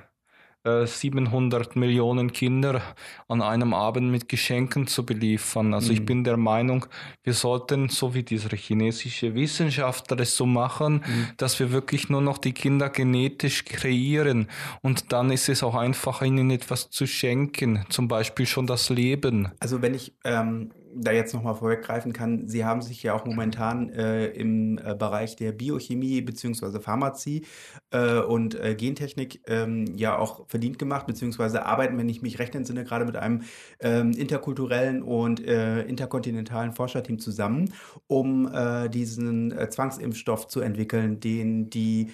[0.66, 2.82] äh, 700 Millionen Kinder
[3.28, 5.74] an einem Abend mit Geschenken zu beliefern.
[5.74, 6.06] Also ich Mhm.
[6.06, 6.86] bin der Meinung,
[7.24, 11.04] wir sollten, so wie dieser chinesische Wissenschaftler es so machen,
[11.38, 14.48] dass wir wirklich nur noch die Kinder genetisch kreieren.
[14.82, 19.52] Und dann ist es auch einfacher, ihnen etwas zu schenken, zum Beispiel schon das Leben.
[19.60, 23.90] Also wenn ich ähm, da jetzt nochmal vorweggreifen kann, Sie haben sich ja auch momentan
[23.90, 27.46] äh, im äh, Bereich der Biochemie beziehungsweise Pharmazie
[27.92, 32.56] äh, und äh, Gentechnik ähm, ja auch verdient gemacht, beziehungsweise arbeiten, wenn ich mich recht
[32.56, 33.44] entsinne, gerade mit einem
[33.80, 37.74] ähm, interkulturellen und äh, interkontinentalen Forscherteam zusammen,
[38.08, 42.12] um äh, diesen Zwangsimpfstoff zu entwickeln, den die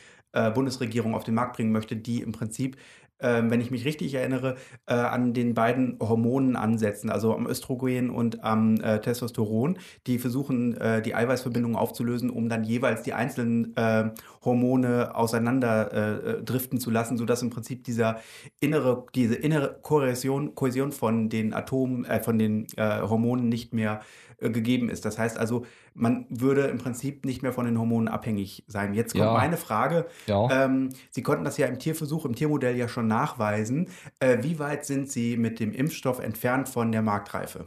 [0.54, 2.78] Bundesregierung auf den Markt bringen möchte, die im Prinzip
[3.22, 4.56] ähm, wenn ich mich richtig erinnere,
[4.88, 10.76] äh, an den beiden Hormonen ansetzen, also am Östrogen und am äh, Testosteron, die versuchen,
[10.78, 14.10] äh, die Eiweißverbindungen aufzulösen, um dann jeweils die einzelnen äh,
[14.44, 18.20] Hormone auseinander äh, äh, driften zu lassen, sodass im Prinzip dieser
[18.60, 24.02] innere, diese innere Kohäsion, Kohäsion von den Atomen, äh, von den äh, Hormonen nicht mehr
[24.40, 25.06] äh, gegeben ist.
[25.06, 28.94] Das heißt also, man würde im Prinzip nicht mehr von den Hormonen abhängig sein.
[28.94, 29.34] Jetzt kommt Ja.
[29.34, 30.06] meine Frage.
[30.26, 30.66] Ja.
[30.66, 33.90] Ähm, Sie konnten das ja im Tierversuch, im Tiermodell ja schon nachweisen.
[34.20, 37.66] Äh, wie weit sind Sie mit dem Impfstoff entfernt von der Marktreife?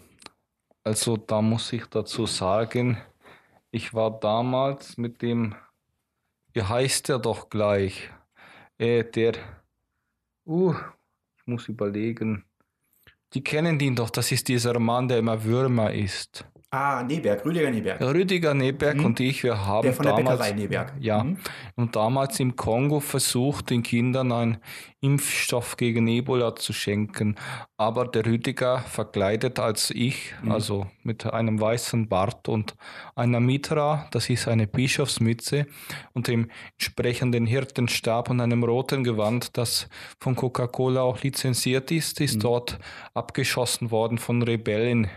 [0.83, 2.99] Also da muss ich dazu sagen,
[3.71, 5.55] ich war damals mit dem,
[6.53, 8.11] wie heißt der doch gleich?
[8.79, 9.35] Äh, der,
[10.47, 10.75] uh,
[11.37, 12.45] ich muss überlegen.
[13.33, 16.47] Die kennen ihn doch, das ist dieser Mann, der immer Würmer isst.
[16.75, 18.01] Ah, Neberg, Rüdiger Neberg.
[18.01, 19.83] Rüdiger Neberg und ich, wir haben Mhm.
[19.85, 20.93] Der von der damals, Bäckerei Neberg.
[20.99, 21.37] Ja, Mhm.
[21.77, 24.59] und damals im Kongo versucht, den Kindern einen
[25.01, 27.37] Impfstoff gegen Ebola zu schenken.
[27.77, 30.51] Aber der Rüdiger verkleidet als ich, Mhm.
[30.51, 32.75] also mit einem weißen Bart und
[33.15, 35.67] einer Mitra, das ist eine Bischofsmütze,
[36.15, 39.89] und dem entsprechenden Hirtenstab und einem roten Gewand, das
[40.21, 42.25] von Coca-Cola auch lizenziert ist, Mhm.
[42.25, 42.79] ist dort
[43.13, 45.09] abgeschossen worden von Rebellen.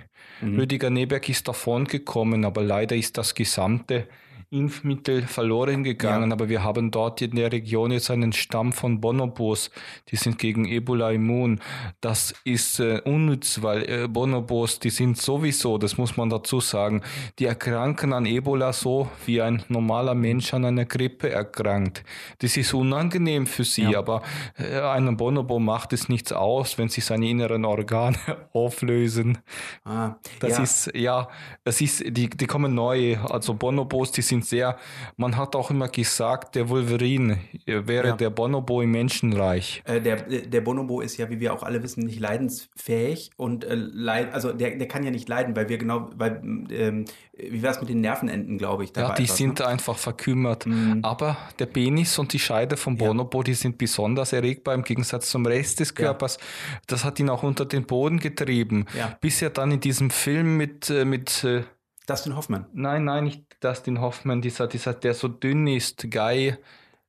[0.42, 4.08] Rüdiger Neberg ist davon gekommen, aber leider ist das gesamte
[4.50, 6.30] Impfmittel verloren gegangen.
[6.30, 6.34] Ja.
[6.34, 9.72] Aber wir haben dort in der Region jetzt einen Stamm von Bonobos,
[10.10, 11.60] die sind gegen Ebola immun.
[12.02, 17.02] Das ist äh, unnütz, weil äh, Bonobos, die sind sowieso, das muss man dazu sagen,
[17.40, 22.04] die erkranken an Ebola so, wie ein normaler Mensch an einer Grippe erkrankt.
[22.40, 24.00] Das ist unangenehm für sie, Ja.
[24.00, 24.22] aber
[24.58, 28.18] äh, einem Bonobo macht es nichts aus, wenn sie seine inneren Organe
[28.54, 29.38] auflösen.
[29.84, 30.64] Ah, Das ja.
[30.64, 31.28] ist, ja,
[31.64, 33.18] das ist, die, die kommen neu.
[33.18, 34.78] Also Bonobos, die sind sehr,
[35.16, 38.16] man hat auch immer gesagt, der Wolverine wäre Ja.
[38.16, 39.82] der Bonobo im Menschenreich.
[39.86, 43.76] Äh, der, der Bonobo ist ja, wie wir auch alle wissen, nicht leidensfähig und äh,
[43.76, 47.06] leid, also der, der kann ja nicht leiden, weil wir genau, weil, ähm,
[47.38, 48.94] wie war es mit den Nervenenden, glaube ich?
[48.94, 49.66] Da Ja, die etwas, sind ne?
[49.66, 49.72] Mhm.
[49.72, 50.66] einfach verkümmert.
[51.04, 53.08] Aber der Penis und die Scheide vom Ja.
[53.08, 56.40] Bonobo, die sind besonders erregbar im Gegensatz zum Rest des Körpers.
[56.88, 58.86] Das hat ihn auch unter den Boden getrieben.
[58.98, 59.18] Ja.
[59.22, 61.64] Bis er dann in diesem Film mit, äh, mit äh,
[62.08, 66.56] Dustin Hoffman, nein, nein, nicht Dustin Hoffman, dieser, dieser, der so dünn ist, Guy.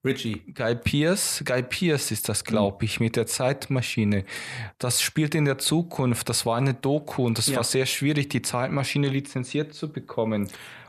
[0.04, 0.42] Richie.
[0.54, 4.24] Guy Pierce, Guy Pierce ist das, glaube ich, mit der Zeitmaschine.
[4.78, 6.28] Das spielt in der Zukunft.
[6.28, 7.56] Das war eine Doku und das Ja.
[7.56, 10.48] war sehr schwierig, die Zeitmaschine lizenziert zu bekommen.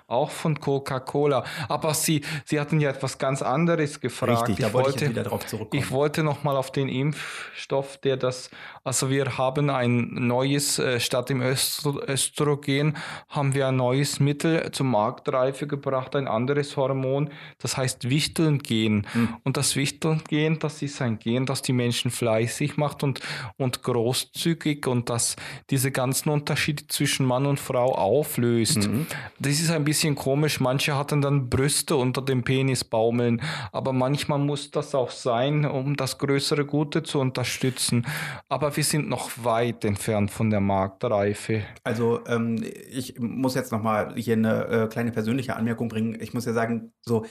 [0.10, 1.44] Auch von Coca-Cola.
[1.68, 4.50] Aber sie, sie hatten ja etwas ganz anderes gefragt.
[4.50, 5.82] Richtig, da wollte ich jetzt wieder drauf zurückkommen.
[5.82, 8.50] Ich wollte noch mal auf den Impfstoff, der das,
[8.84, 14.72] also wir haben ein neues, äh, statt dem Östro Östrogen haben wir ein neues Mittel
[14.72, 19.06] zur Marktreife gebracht, ein anderes Hormon, das heißt Wichteln-Gen.
[19.12, 19.36] Hm.
[19.44, 23.20] Und das Wichteln-Gen, das ist ein Gen, das die Menschen fleißig macht und,
[23.58, 25.36] und großzügig und das
[25.70, 28.88] diese ganzen Unterschiede zwischen Mann und Frau auflöst.
[28.88, 29.08] Mhm.
[29.40, 30.60] Das ist ein bisschen komisch.
[30.60, 35.96] Manche hatten dann Brüste unter dem Penis baumeln, aber manchmal muss das auch sein, um
[35.96, 38.06] das größere Gute zu unterstützen.
[38.48, 41.64] Aber wir sind noch weit entfernt von der Marktreife.
[41.84, 46.18] Also ähm, ich muss jetzt noch mal hier eine äh, kleine persönliche Anmerkung bringen.
[46.20, 47.26] Ich muss ja sagen, so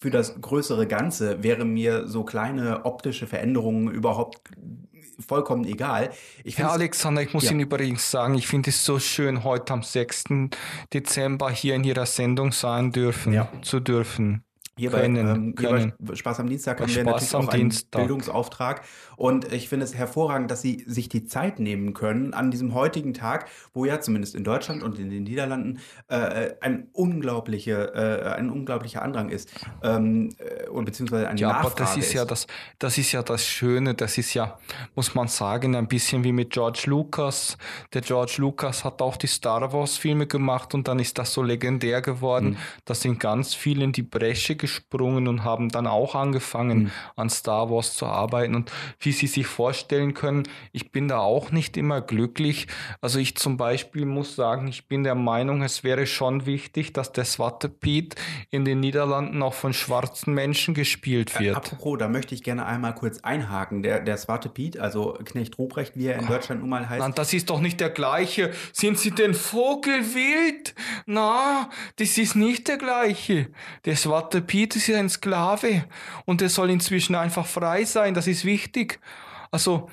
[0.00, 4.42] für das größere Ganze wäre mir so kleine optische Veränderungen überhaupt
[5.26, 6.10] vollkommen egal.
[6.44, 7.50] Ich Herr Alexander, ich muss Ja.
[7.52, 10.50] Ihnen übrigens sagen, ich finde es so schön, heute am 6.
[10.92, 13.48] Dezember hier in Ihrer Sendung sein dürfen, Ja.
[13.62, 14.44] zu dürfen.
[14.76, 16.16] Hier bei, können, ähm, hier bei können.
[16.16, 18.00] Spaß am Dienstag Bei haben wir Spaß natürlich am auch einen Dienstag.
[18.00, 18.82] Bildungsauftrag.
[19.16, 23.14] Und ich finde es hervorragend, dass Sie sich die Zeit nehmen können an diesem heutigen
[23.14, 28.50] Tag, wo ja zumindest in Deutschland und in den Niederlanden äh, ein, unglaubliche, äh, ein
[28.50, 29.50] unglaublicher Andrang ist.
[29.82, 32.46] Ähm, äh, und beziehungsweise eine Ja, Nachfrage aber das ist ja das,
[32.78, 34.58] das ist ja das Schöne, das ist ja,
[34.94, 37.56] muss man sagen, ein bisschen wie mit George Lucas.
[37.92, 41.42] Der George Lucas hat auch die Star Wars Filme gemacht und dann ist das so
[41.42, 42.50] legendär geworden.
[42.50, 42.56] Mhm.
[42.84, 46.90] Da sind ganz viele in die Bresche gesprungen und haben dann auch angefangen, Mhm.
[47.16, 48.54] an Star Wars zu arbeiten.
[48.54, 48.70] Und
[49.04, 52.66] wie Sie sich vorstellen können, ich bin da auch nicht immer glücklich.
[53.00, 57.12] Also ich zum Beispiel muss sagen, ich bin der Meinung, es wäre schon wichtig, dass
[57.12, 58.14] der Zwarte Piet
[58.50, 61.56] in den Niederlanden auch von schwarzen Menschen gespielt wird.
[61.56, 63.82] Apropos, da möchte ich gerne einmal kurz einhaken.
[63.82, 67.00] Der, der Swarte Piet, also Knecht Ruprecht, wie er in Deutschland nun mal heißt.
[67.00, 68.52] Nein, das ist doch nicht der gleiche.
[68.72, 70.74] Sind Sie denn Vogelwild?
[71.06, 73.48] Na, das ist nicht der gleiche.
[73.84, 75.84] Der Swarte Piet ist ja ein Sklave
[76.24, 78.14] und der soll inzwischen einfach frei sein.
[78.14, 78.93] Das ist wichtig.
[79.50, 79.88] Also,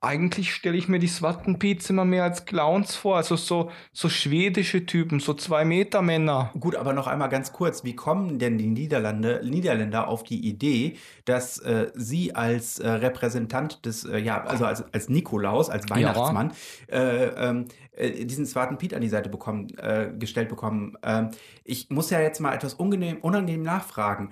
[0.00, 3.16] eigentlich stelle ich mir die Swatten Piets immer mehr als Clowns vor.
[3.16, 6.52] Also so, so schwedische Typen, so zwei Meter Männer.
[6.60, 7.82] Gut, aber noch einmal ganz kurz.
[7.82, 13.84] Wie kommen denn die Niederlande, Niederländer auf die Idee, dass äh, sie als äh, Repräsentant
[13.86, 16.52] des, äh, ja, also als, als Nikolaus, als Weihnachtsmann,
[16.86, 20.96] äh, ähm, äh, diesen Swarten Piet an die Seite bekommen, äh, gestellt bekommen?
[21.02, 21.30] Ähm,
[21.64, 24.30] ich muss ja jetzt mal etwas unangenehm, unangenehm nachfragen.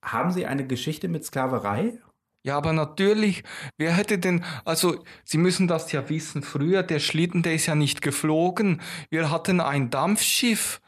[0.00, 1.98] Haben Sie eine Geschichte mit Sklaverei?
[2.48, 3.44] Ja, aber natürlich,
[3.76, 7.74] wer hätte denn, also Sie müssen das ja wissen, früher der Schlitten, der ist ja
[7.74, 8.80] nicht geflogen.
[9.10, 10.80] Wir hatten ein Dampfschiff.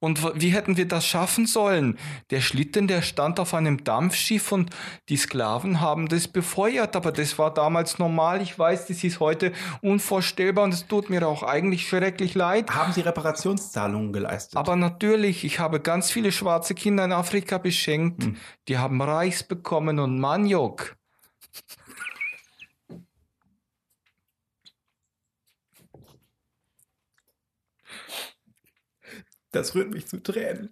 [0.00, 1.98] Und wie hätten wir das schaffen sollen?
[2.30, 4.70] Der Schlitten, der stand auf einem Dampfschiff und
[5.10, 8.40] die Sklaven haben das befeuert, aber das war damals normal.
[8.40, 12.70] Ich weiß, das ist heute unvorstellbar und es tut mir auch eigentlich schrecklich leid.
[12.70, 14.56] Haben Sie Reparationszahlungen geleistet?
[14.56, 18.28] Aber natürlich, ich habe ganz viele schwarze Kinder in Afrika beschenkt.
[18.66, 20.96] Die haben Reis bekommen und Maniok.
[29.52, 30.70] Das rührt mich zu Tränen.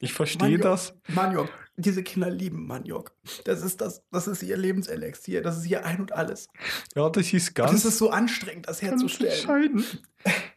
[0.00, 0.94] Ich verstehe das.
[1.08, 3.12] Maniok, diese Kinder lieben Maniok.
[3.44, 5.42] Das ist das, das ist ihr Lebenselixier.
[5.42, 6.48] Das ist ihr Ein und Alles.
[6.94, 7.72] Ja, das ist ganz.
[7.72, 9.84] Das ist so anstrengend, das herzustellen.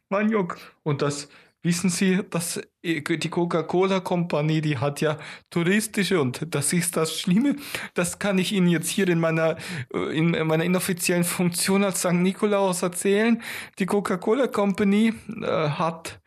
[0.10, 0.58] Maniok.
[0.84, 1.30] Und das,
[1.62, 5.17] wissen Sie, dass äh, die Coca-Cola-Kompanie, die hat ja
[5.50, 7.56] touristische und das ist das Schlimme.
[7.93, 9.58] Das kann ich Ihnen jetzt hier in meiner,
[9.93, 12.13] äh, in meiner inoffiziellen Funktion als St.
[12.13, 13.41] Nikolaus erzählen.
[13.80, 16.19] Die Coca-Cola Company äh, hat,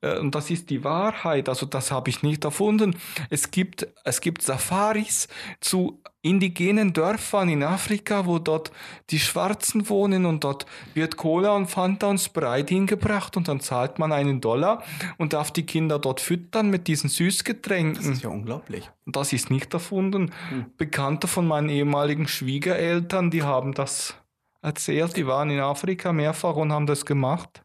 [0.00, 2.96] äh, und das ist die Wahrheit, also das habe ich nicht erfunden.
[3.30, 5.28] Es gibt, es gibt Safaris
[5.60, 8.72] zu indigenen Dörfern in Afrika, wo dort
[9.10, 14.00] die Schwarzen wohnen und dort wird Cola und Fanta und Sprite hingebracht und dann zahlt
[14.00, 14.82] man einen Dollar
[15.16, 18.12] und darf die Kinder dort füttern mit diesen Das Süßgetränken.
[18.12, 18.90] ist ja unglaublich.
[19.06, 20.32] Das ist nicht erfunden.
[20.50, 20.66] Hm.
[20.76, 24.14] Bekannte von meinen ehemaligen Schwiegereltern, die haben das
[24.62, 27.62] erzählt, die waren in Afrika mehrfach und haben das gemacht.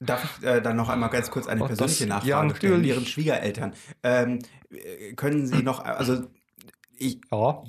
[0.00, 2.84] Darf ich äh, dann noch einmal ganz kurz eine Oh, persönliche das- Nachfrage ja, stellen?
[2.84, 3.72] Ihren Schwiegereltern.
[4.02, 4.38] Ähm,
[4.70, 6.22] äh, können Sie noch, also
[6.96, 7.62] ich, Ja,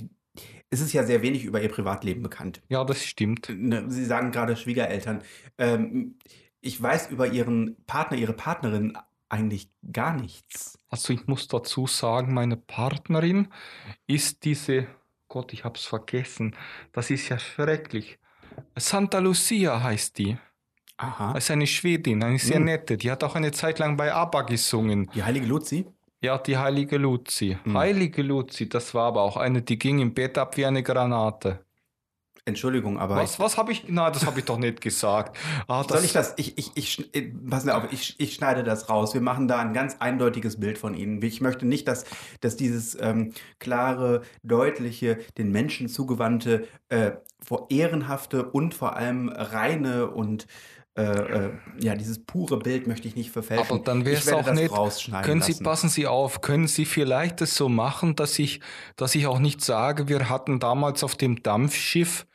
[0.69, 2.61] es ist ja sehr wenig über Ihr Privatleben bekannt.
[2.69, 3.49] ja, das stimmt.
[3.49, 5.23] Ne, Sie sagen gerade Schwiegereltern.
[5.57, 6.19] Ähm,
[6.61, 8.95] ich weiß über Ihren Partner, Ihre Partnerin
[9.29, 10.77] eigentlich gar nichts.
[10.89, 13.47] Also ich muss dazu sagen, meine Partnerin
[14.07, 14.87] ist diese,
[15.27, 16.55] Gott, ich hab's vergessen,
[16.91, 18.17] das ist ja schrecklich.
[18.75, 20.37] Santa Lucia heißt die.
[20.97, 21.33] Aha.
[21.33, 22.65] Das ist eine Schwedin, eine sehr Hm.
[22.65, 22.97] nette.
[22.97, 25.09] Die hat auch eine Zeit lang bei ABBA gesungen.
[25.15, 25.85] Die heilige Luzi?
[26.21, 27.57] Ja, die heilige Luzi.
[27.63, 27.77] Hm.
[27.77, 31.63] Heilige Luzi, das war aber auch eine, die ging im Bett ab wie eine Granate.
[32.49, 33.87] Entschuldigung, aber Was, was habe ich?
[33.87, 35.37] Nein, das habe ich doch nicht gesagt.
[35.67, 36.33] Ah, Soll ich das?
[36.37, 39.13] Ich, ich, ich, äh, Sie auf, ich, ich schneide das raus.
[39.13, 41.21] Wir machen da ein ganz eindeutiges Bild von Ihnen.
[41.21, 42.05] Ich möchte nicht, dass,
[42.41, 50.11] dass dieses ähm, klare, deutliche, den Menschen zugewandte, äh, vor ehrenhafte und vor allem reine
[50.11, 50.47] und
[50.99, 53.67] äh, äh, ja, dieses pure Bild möchte ich nicht verfälschen.
[53.69, 54.71] Aber dann wäre es auch das nicht.
[54.71, 55.63] rausschneiden Können Sie, lassen.
[55.63, 58.59] passen Sie auf, können Sie vielleicht es so machen, dass ich,
[58.97, 62.25] dass ich auch nicht sage, wir hatten damals auf dem Dampfschiff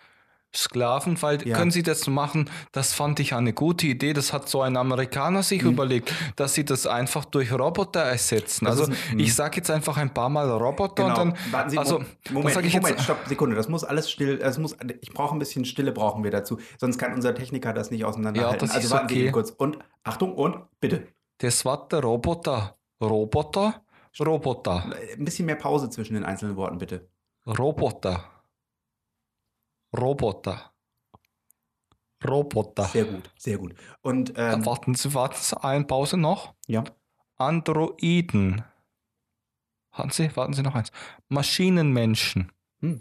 [0.54, 1.56] Sklaven, weil Ja.
[1.56, 2.48] können Sie das machen?
[2.72, 4.12] Das fand ich eine gute Idee.
[4.12, 8.64] Das hat so ein Amerikaner sich überlegt, dass sie das einfach durch Roboter ersetzen.
[8.64, 8.68] Mhm.
[8.68, 11.20] Das also ein- ich sage jetzt einfach ein paar Mal Roboter Genau.
[11.22, 11.98] und dann, Warten Sie, also
[12.30, 13.02] Moment, Moment, jetzt.
[13.02, 13.56] stopp, Sekunde.
[13.56, 14.38] Das muss alles still.
[14.38, 16.58] Das muss, ich brauche ein bisschen Stille, brauchen wir dazu.
[16.78, 18.60] Sonst kann unser Techniker das nicht auseinanderhalten.
[18.60, 19.22] Ja, das also ist warten Sie okay.
[19.24, 19.50] eben kurz.
[19.50, 21.06] Und Achtung und bitte.
[21.38, 22.76] Das war der Roboter.
[23.02, 23.82] Roboter?
[24.24, 24.84] Roboter.
[25.18, 27.08] Ein bisschen mehr Pause zwischen den einzelnen Worten, bitte.
[27.46, 28.24] Roboter.
[29.96, 30.72] Roboter.
[32.26, 32.84] Roboter.
[32.84, 33.74] Sehr gut, sehr gut.
[34.00, 36.54] Und ähm, warten Sie, warten Sie, eine Pause noch.
[36.66, 36.84] ja,
[37.36, 38.64] Androiden.
[39.96, 40.90] Warten Sie, warten Sie noch eins.
[41.28, 42.50] Maschinenmenschen.
[42.84, 43.00] Hm,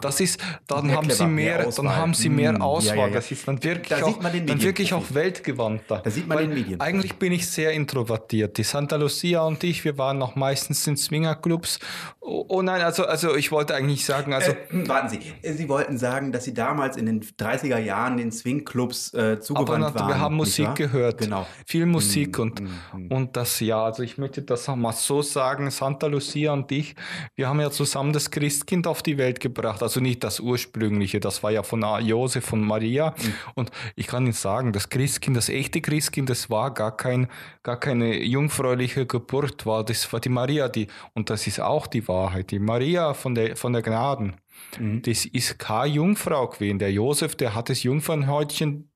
[0.00, 1.96] Das ist, dann haben Sie clever, mehr mehr, dann Auswahl.
[1.96, 2.96] haben Sie Hm, mehr ja, Auswahl.
[2.96, 3.12] ja, ja.
[3.14, 6.00] Das ist dann wirklich Da auch, dann wirklich auch weltgewandter.
[6.04, 6.80] Da sieht man Weil den Medien.
[6.80, 8.56] Eigentlich bin ich sehr introvertiert.
[8.58, 11.78] Die Santa Lucia und ich, wir waren noch meistens in Swingerclubs.
[12.20, 15.68] Oh, oh nein, also, also ich wollte eigentlich sagen, also äh, hm, warten Sie, Sie
[15.68, 20.08] wollten sagen, dass Sie damals in den 30er Jahren den Swingclubs äh, zugewandt Aber waren.
[20.08, 21.18] wir haben Musik gehört.
[21.18, 21.46] Genau.
[21.66, 23.12] Viel Musik Mm, und, mm, mm.
[23.12, 26.94] und das, ja, also ich möchte das auch mal so sagen, Santa Lucia und ich,
[27.34, 29.82] wir haben ja zusammen das Christkind auf die Welt gebracht.
[29.82, 33.10] Also nicht das ursprüngliche, das war ja von Josef und Maria.
[33.10, 33.32] Mm.
[33.54, 37.28] Und ich kann Ihnen sagen, das Christkind, das echte Christkind, das war gar kein,
[37.62, 42.06] gar keine jungfräuliche Geburt, war, das war die Maria, die, und das ist auch die
[42.08, 44.36] Wahrheit, die Maria von der, von der Gnaden.
[44.78, 45.02] Mhm.
[45.02, 46.78] Das ist keine Jungfrau gewesen.
[46.78, 48.90] Der Josef, der hat das Jungfernhäutchen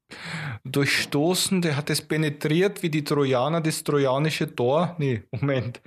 [0.65, 4.97] durchstoßen, der hat es penetriert wie die Trojaner das trojanische Tor.
[4.99, 5.81] Nee, Moment.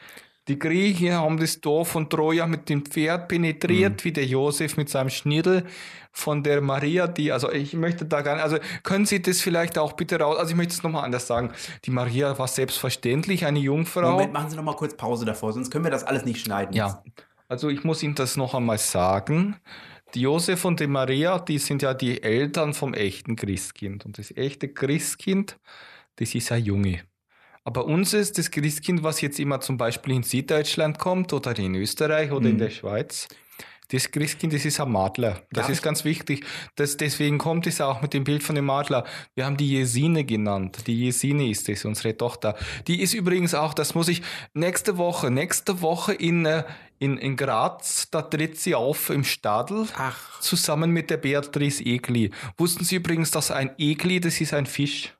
[0.49, 4.89] Die Griechen haben das Tor von Troja mit dem Pferd penetriert, wie der Josef mit
[4.89, 5.63] seinem Schniedel
[6.11, 9.77] von der Maria, die, also ich möchte da gar nicht, also können Sie das vielleicht
[9.77, 11.51] auch bitte raus, also ich möchte es nochmal anders sagen.
[11.85, 14.11] Die Maria war selbstverständlich eine Jungfrau.
[14.11, 16.75] Moment, machen Sie noch mal kurz Pause davor, sonst können wir das alles nicht schneiden.
[16.75, 17.03] Ja,
[17.47, 19.55] also ich muss Ihnen das noch einmal sagen.
[20.13, 24.05] Die Josef und die Maria, die sind ja die Eltern vom echten Christkind.
[24.05, 25.57] Und das echte Christkind,
[26.17, 27.01] das ist ein Junge.
[27.63, 31.75] Aber uns ist das Christkind, was jetzt immer zum Beispiel in Süddeutschland kommt oder in
[31.75, 33.27] Österreich oder in der Schweiz,
[33.93, 35.41] das Christkind, das ist ein Madler.
[35.51, 36.45] Das Darf ist ganz wichtig.
[36.75, 39.05] Das, deswegen kommt es auch mit dem Bild von dem Madler.
[39.35, 40.87] Wir haben die Jesine genannt.
[40.87, 42.55] Die Jesine ist es, unsere Tochter.
[42.87, 44.23] Die ist übrigens auch, das muss ich,
[44.55, 46.63] nächste Woche, nächste Woche in, äh,
[46.97, 49.85] in, in Graz, da tritt sie auf im Stadel.
[49.95, 50.39] Ach.
[50.39, 52.31] Zusammen mit der Beatrice Egli.
[52.57, 55.13] Wussten Sie übrigens, dass ein Egli, das ist ein Fisch?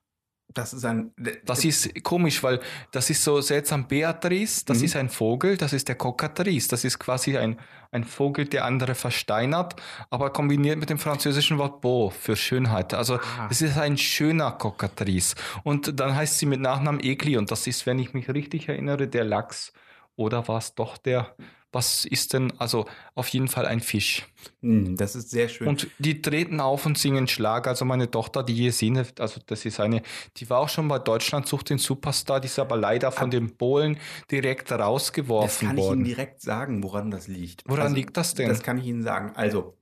[0.54, 1.12] Das ist ein.
[1.46, 2.60] Das ist komisch, weil
[2.92, 3.88] das ist so seltsam.
[3.88, 4.84] Beatrice, das Mhm.
[4.86, 6.68] ist ein Vogel, das ist der Cocatrice.
[6.70, 7.60] Das ist quasi ein,
[7.92, 9.76] ein Vogel, der andere versteinert,
[10.10, 12.94] aber kombiniert mit dem französischen Wort beau für Schönheit.
[12.94, 13.48] Also Ah.
[13.50, 15.36] es ist ein schöner Cocatrice.
[15.64, 19.08] Und dann heißt sie mit Nachnamen Egli und das ist, wenn ich mich richtig erinnere,
[19.08, 19.74] der Lachs.
[20.16, 21.36] Oder war es doch der,
[21.74, 24.28] was ist denn, also auf jeden Fall ein Fisch.
[24.62, 25.68] Hm, das ist sehr schön.
[25.68, 27.68] Und die treten auf und singen Schlag.
[27.68, 30.04] Also meine Tochter, die Jesine, also das ist eine,
[30.38, 33.58] die war auch schon bei Deutschland sucht den Superstar, die ist aber leider von den
[33.58, 33.98] Polen
[34.30, 36.04] direkt das rausgeworfen kann ich Ihnen worden.
[36.04, 37.64] direkt sagen, woran das liegt.
[37.68, 38.50] Woran liegt das denn?
[38.50, 39.32] Das kann ich Ihnen sagen.
[39.36, 39.78] Also,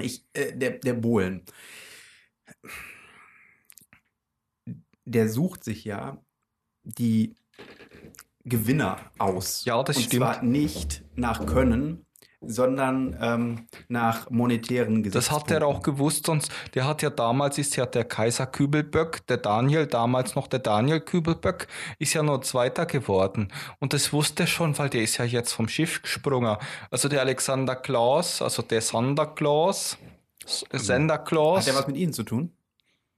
[0.00, 1.44] ich, äh, der, der Bohlen,
[5.04, 6.18] der sucht sich ja
[6.84, 7.36] die
[8.44, 9.64] Gewinner aus.
[9.64, 10.22] Ja, das Und stimmt.
[10.22, 12.06] zwar nicht nach Können,
[12.44, 17.76] sondern ähm, nach monetären Das hat er auch gewusst, sonst, der hat ja damals, ist
[17.76, 22.86] ja der Kaiser Kübelböck, der Daniel, damals noch der Daniel Kübelböck, ist ja nur Zweiter
[22.86, 23.52] geworden.
[23.78, 26.56] Und das wusste er schon, weil der ist ja jetzt vom Schiff gesprungen.
[26.90, 29.96] Also der Alexander Klaus, also der Sander Klaus,
[30.72, 31.60] Sender Klaus.
[31.60, 32.52] Hat er was mit Ihnen zu tun?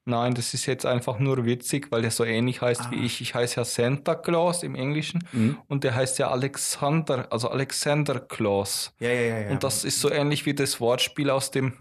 [0.07, 2.91] Nein, das ist jetzt einfach nur witzig, weil der so ähnlich heißt Ah.
[2.91, 3.23] wie ich.
[3.23, 5.57] Ich heiße ja Santa Claus im Englischen Mhm.
[5.67, 8.93] und der heißt ja Alexander, also Alexander Claus.
[9.01, 9.39] Ja, ja, ja.
[9.41, 9.51] ja.
[9.51, 11.73] Und das ist so ähnlich wie das Wortspiel aus dem,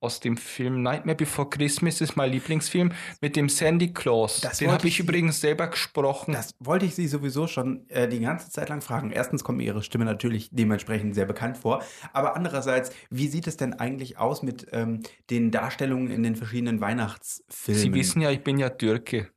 [0.00, 4.40] aus dem Film Nightmare Before Christmas, ist mein Lieblingsfilm, mit dem Sandy Claus.
[4.42, 6.32] Das Den habe ich ich- übrigens selber gesprochen.
[6.34, 9.10] Das wollte ich Sie sowieso schon äh, die ganze Zeit lang fragen.
[9.10, 11.82] Erstens kommt mir Ihre Stimme natürlich dementsprechend sehr bekannt vor.
[12.12, 16.80] Aber andererseits, wie sieht es denn eigentlich aus mit ähm, den Darstellungen in den verschiedenen
[16.80, 17.82] Weihnachtsfilmen?
[17.82, 19.30] Sie wissen ja, ich bin ja Türke.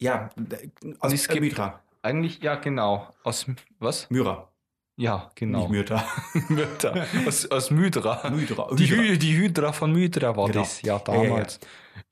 [0.00, 0.68] Ja, äh,
[1.00, 1.82] aus es Mythra.
[2.00, 3.12] Eigentlich, ja, genau.
[3.24, 3.46] Aus,
[3.80, 4.08] was?
[4.08, 4.50] Myra,
[4.98, 5.60] Ja, genau.
[5.60, 6.04] nicht Myrta.
[6.48, 7.06] Myrta.
[7.26, 8.28] aus, aus Mydra.
[8.30, 8.74] Mydra.
[8.74, 9.16] Die, Hydra.
[9.16, 10.60] Die Hydra von Mydra war Genau.
[10.60, 11.28] das, ja, Ja, ja, ja.
[11.28, 11.60] damals.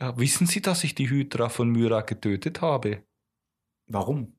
[0.01, 3.03] Ja, wissen Sie, dass ich die Hydra von Myra getötet habe?
[3.89, 4.37] Warum?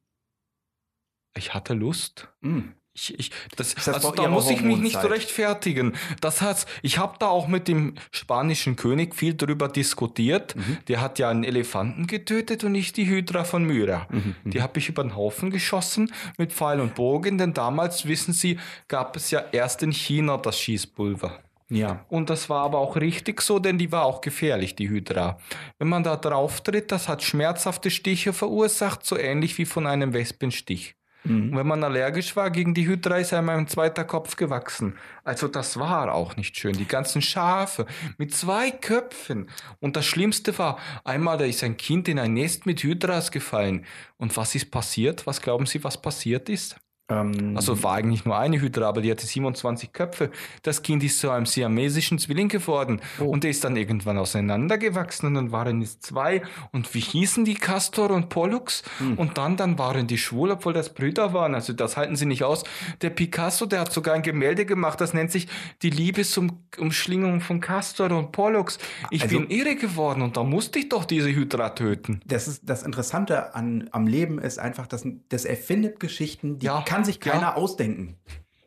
[1.35, 2.29] Ich hatte Lust.
[2.41, 2.73] Hm.
[2.97, 5.93] Ich, ich, das, das also vor da muss ich mich nicht rechtfertigen.
[6.19, 10.55] Das heißt, ich habe da auch mit dem spanischen König viel drüber diskutiert.
[10.55, 10.79] Mhm.
[10.87, 14.07] Der hat ja einen Elefanten getötet und nicht die Hydra von Myra.
[14.09, 14.35] Mhm.
[14.45, 18.57] Die habe ich über den Haufen geschossen mit Pfeil und Bogen, denn damals, wissen Sie,
[18.87, 21.39] gab es ja erst in China das Schießpulver.
[21.69, 22.05] Ja.
[22.09, 25.37] Und das war aber auch richtig so, denn die war auch gefährlich, die Hydra.
[25.77, 30.13] Wenn man da drauf tritt, das hat schmerzhafte Stiche verursacht, so ähnlich wie von einem
[30.13, 30.96] Wespenstich.
[31.27, 31.51] Mhm.
[31.51, 34.95] Und wenn man allergisch war gegen die Hydra, ist einem ein zweiter Kopf gewachsen.
[35.23, 36.73] Also das war auch nicht schön.
[36.73, 37.85] Die ganzen Schafe
[38.17, 39.49] mit zwei Köpfen.
[39.79, 43.85] Und das Schlimmste war, einmal da ist ein Kind in ein Nest mit Hydras gefallen.
[44.17, 45.27] Und was ist passiert?
[45.27, 46.77] Was glauben Sie, was passiert ist?
[47.09, 50.29] Ähm, Also war eigentlich nur eine Hydra, aber die hatte 27 Köpfe.
[50.63, 55.35] Das Kind ist zu einem siamesischen Zwilling geworden und der ist dann irgendwann auseinandergewachsen und
[55.35, 56.41] dann waren es zwei.
[56.73, 58.83] Und wie hießen die Castor und Pollux?
[59.15, 61.55] Und dann, dann waren die schwul, obwohl das Brüder waren.
[61.55, 62.63] Also das halten sie nicht aus.
[63.01, 65.47] Der Picasso, der hat sogar ein Gemälde gemacht, das nennt sich
[65.83, 68.77] die Liebesumschlingung von Castor und Pollux.
[69.11, 72.19] Ich Also- bin irre geworden und da musste ich doch diese Hydra töten.
[72.25, 76.81] das ist das Interessante an, am Leben ist einfach, dass das erfindet Geschichten, die Ja,
[76.81, 77.55] kann sich keiner ja.
[77.55, 78.17] ausdenken.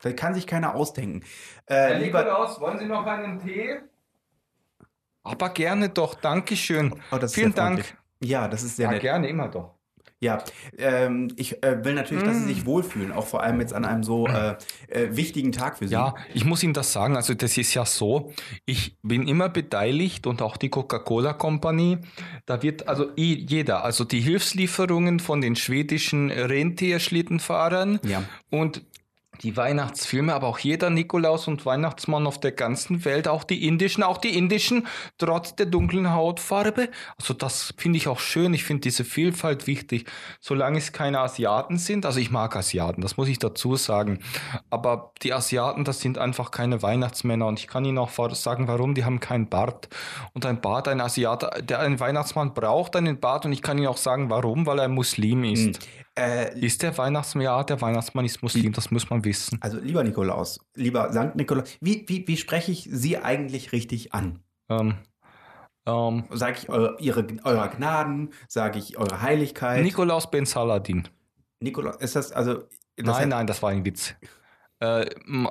[0.02, 1.22] Das kann sich keiner ausdenken.
[1.68, 2.24] Äh, lieber,
[2.60, 3.80] wollen Sie noch einen Tee?
[5.22, 6.94] Aber gerne doch, Dankeschön.
[7.10, 7.96] oh, Vielen Dank.
[8.22, 9.02] Ja, das ist sehr Ja, nett.
[9.02, 9.74] gerne, immer doch.
[10.22, 10.44] Ja,
[10.76, 12.48] ähm, ich äh, will natürlich, dass Sie Mm.
[12.48, 14.54] sich wohlfühlen, auch vor allem jetzt an einem so äh,
[14.88, 15.94] äh, wichtigen Tag für Sie.
[15.94, 17.16] Ja, ich muss Ihnen das sagen.
[17.16, 18.30] Also das ist ja so,
[18.66, 21.96] ich bin immer beteiligt und auch die Coca-Cola Company.
[22.44, 28.22] Da wird also jeder, also die Hilfslieferungen von den schwedischen Rentierschlittenfahrern Ja.
[28.50, 28.82] und
[29.42, 34.02] die Weihnachtsfilme, aber auch jeder Nikolaus und Weihnachtsmann auf der ganzen Welt, auch die indischen,
[34.02, 34.86] auch die indischen,
[35.18, 36.88] trotz der dunklen Hautfarbe.
[37.18, 38.52] Also das finde ich auch schön.
[38.52, 40.06] Ich finde diese Vielfalt wichtig.
[40.40, 44.18] Solange es keine Asiaten sind, also ich mag Asiaten, das muss ich dazu sagen.
[44.68, 47.46] Aber die Asiaten, das sind einfach keine Weihnachtsmänner.
[47.46, 48.94] Und ich kann Ihnen auch sagen, warum.
[48.94, 49.88] Die haben keinen Bart.
[50.34, 53.46] Und ein Bart, ein Asiate, der ein Weihnachtsmann braucht einen Bart.
[53.46, 55.80] Und ich kann Ihnen auch sagen, warum, weil er Muslim ist.
[56.18, 57.44] Äh, Ist der Weihnachtsmann?
[57.44, 59.58] Ja, der Weihnachtsmann ist Muslim, das muss man wissen.
[59.62, 64.40] also lieber Nikolaus, lieber Sankt Nikolaus, wie, wie, wie spreche ich Sie eigentlich richtig an?
[64.68, 64.94] Ähm,
[65.86, 68.30] ähm, Sage ich eure, ihre, eurer Gnaden?
[68.48, 69.82] Sage ich eure Heiligkeit?
[69.82, 71.08] Nikolaus Ben Saladin.
[71.60, 72.64] Nikolaus, ist das also...
[72.96, 74.14] Das nein, nein, das war ein Witz.
[74.80, 75.06] Äh,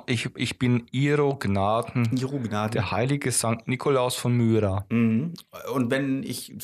[0.06, 2.72] ich, ich bin Ihro Gnaden, Ihre Gnaden.
[2.72, 4.84] der heilige Sankt Nikolaus von Myra.
[4.90, 5.34] Mhm.
[5.72, 6.54] Und wenn ich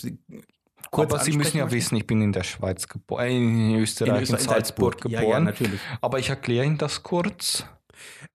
[0.96, 1.76] kurz Aber Sie müssen ja möchte?
[1.76, 5.30] wissen, ich bin in der Schweiz geboren, in Österreich, in, Österreich, in Salzburg, Ja, geboren.
[5.30, 5.80] ja, natürlich.
[6.00, 7.64] Aber ich erkläre Ihnen das kurz.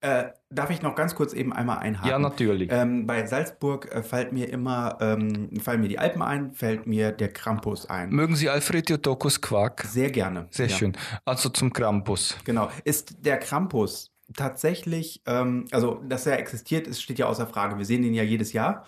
[0.00, 2.10] Äh, darf ich noch ganz kurz eben einmal einhaken?
[2.10, 2.68] Ja, natürlich.
[2.72, 7.12] Ähm, bei Salzburg äh, fällt mir immer, ähm, fallen mir die Alpen ein, fällt mir
[7.12, 8.10] der Krampus ein.
[8.10, 9.84] Mögen Sie Alfred Jodokus Quark?
[9.84, 10.46] Sehr gerne.
[10.50, 10.76] Sehr ja.
[10.76, 10.96] schön.
[11.24, 12.36] Also zum Krampus.
[12.44, 12.68] Genau.
[12.84, 17.78] Ist der Krampus tatsächlich, ähm, also dass er existiert, ist, steht ja außer Frage.
[17.78, 18.84] Wir sehen ihn ja jedes Jahr.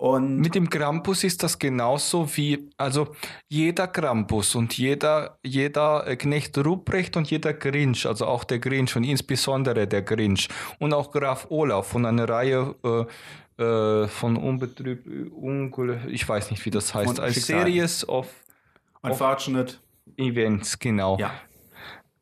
[0.00, 3.14] Und Mit dem Krampus ist das genauso wie, also
[3.48, 8.96] jeder Krampus und jeder, jeder äh, Knecht Ruprecht und jeder Grinch, also auch der Grinch
[8.96, 10.48] und insbesondere der Grinch
[10.78, 16.64] und auch Graf Olaf von einer Reihe äh, äh, von unbetrübt, ungel, ich weiß nicht,
[16.64, 17.46] wie das heißt, Von als.
[17.46, 18.26] Series of
[19.02, 19.74] Unfortunate.
[20.16, 21.18] Events, genau.
[21.18, 21.30] Ja.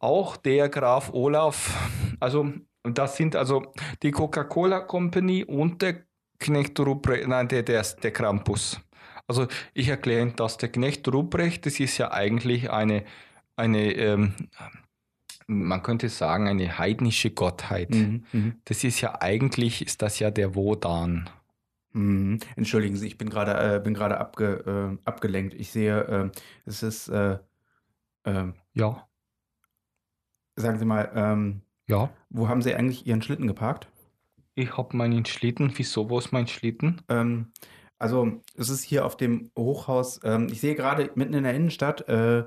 [0.00, 1.70] Auch der Graf Olaf,
[2.18, 2.48] also
[2.82, 3.72] das sind also
[4.02, 6.07] die Coca-Cola Company und der
[6.38, 8.80] Knecht Ruprecht, nein, der, der, ist der Krampus.
[9.26, 13.04] Also ich erkläre Ihnen das, der Knecht Ruprecht, das ist ja eigentlich eine,
[13.56, 14.34] eine ähm,
[15.48, 17.90] man könnte sagen, eine heidnische Gottheit.
[17.90, 18.54] Mhm, mhm.
[18.64, 21.28] Das ist ja eigentlich, ist das ja der Wodan.
[21.92, 22.38] Mhm.
[22.54, 25.54] Entschuldigen Sie, ich bin gerade äh, bin gerade abge, äh, abgelenkt.
[25.54, 26.30] Ich sehe, äh,
[26.66, 27.38] es ist, äh,
[28.24, 29.08] äh, Ja,
[30.56, 32.10] sagen Sie mal, ähm, ja.
[32.28, 33.88] wo haben Sie eigentlich Ihren Schlitten geparkt?
[34.58, 35.72] Ich habe meinen Schlitten.
[35.76, 37.00] Wieso, wo ist mein Schlitten?
[37.08, 37.52] Ähm,
[38.00, 40.20] also es ist hier auf dem Hochhaus.
[40.24, 42.44] Ähm, ich sehe gerade mitten in der Innenstadt äh,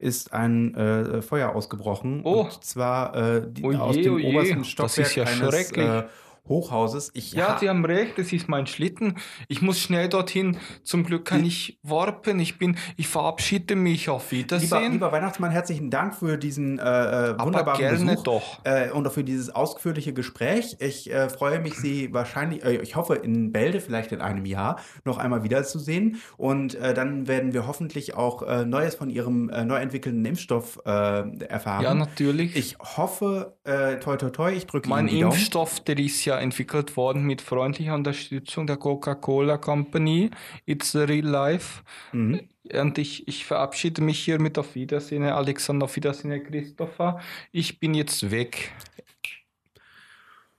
[0.00, 2.22] ist ein äh, Feuer ausgebrochen.
[2.24, 2.42] Oh.
[2.42, 4.26] Und zwar äh, die, Oje, aus dem oje.
[4.26, 6.04] obersten Das Stockwerk ist ja eines schrecklich.
[6.48, 7.10] Hochhauses.
[7.14, 9.16] Ich Ja, ha- Sie haben recht, das ist mein Schlitten.
[9.48, 10.58] Ich muss schnell dorthin.
[10.82, 12.40] Zum Glück kann ich warpen.
[12.40, 14.92] Ich bin, ich verabschiede mich auf Lieber, Wiedersehen.
[14.92, 16.82] lieber Weihnachtsmann, herzlichen Dank für diesen äh,
[17.30, 18.60] äh, wunderbaren gerne Besuch doch.
[18.64, 20.76] Äh, und auch für dieses ausführliche Gespräch.
[20.80, 24.80] Ich äh, freue mich, Sie wahrscheinlich, äh, ich hoffe, in Bälde, vielleicht in einem Jahr,
[25.04, 26.20] noch einmal wiederzusehen.
[26.36, 31.82] Und äh, dann werden wir hoffentlich auch äh, Neues von Ihrem neu entwickelten Impfstoff erfahren.
[31.84, 32.56] Ja, natürlich.
[32.56, 35.32] Ich hoffe, äh, toi toi toi, ich drücke mein Ihnen die Daumen.
[35.34, 40.30] Impfstoff, der ist ja entwickelt worden mit freundlicher Unterstützung der Coca-Cola Company.
[40.66, 41.82] It's a real life.
[42.12, 42.48] Mhm.
[42.72, 47.20] Und ich, ich verabschiede mich hiermit auf Wiedersehen, Alexander, auf Wiedersehen, Christopher.
[47.50, 48.72] Ich bin jetzt weg.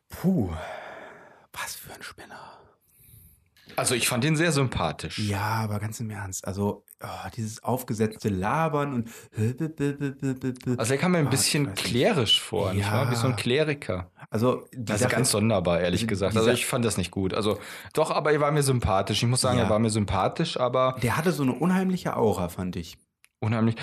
[0.10, 0.52] Puh,
[1.52, 2.60] was für ein Spinner.
[3.76, 5.20] Also ich fand ihn sehr sympathisch.
[5.20, 9.10] Ja, aber ganz im Ernst, also oh, dieses aufgesetzte Labern und
[10.78, 13.10] Also er kam mir ein Oh, bisschen klerisch vor, Ja.
[13.12, 14.12] Wie so ein Kleriker.
[14.30, 16.36] also Das ist ganz sonderbar, ehrlich gesagt.
[16.36, 17.34] Also ich fand das nicht gut.
[17.34, 17.60] Also
[17.94, 19.22] doch, aber er war mir sympathisch.
[19.24, 19.66] Ich muss sagen, Ja.
[19.66, 22.98] er war mir sympathisch, aber Der hatte so eine unheimliche Aura, fand ich.
[23.40, 23.76] unheimlich.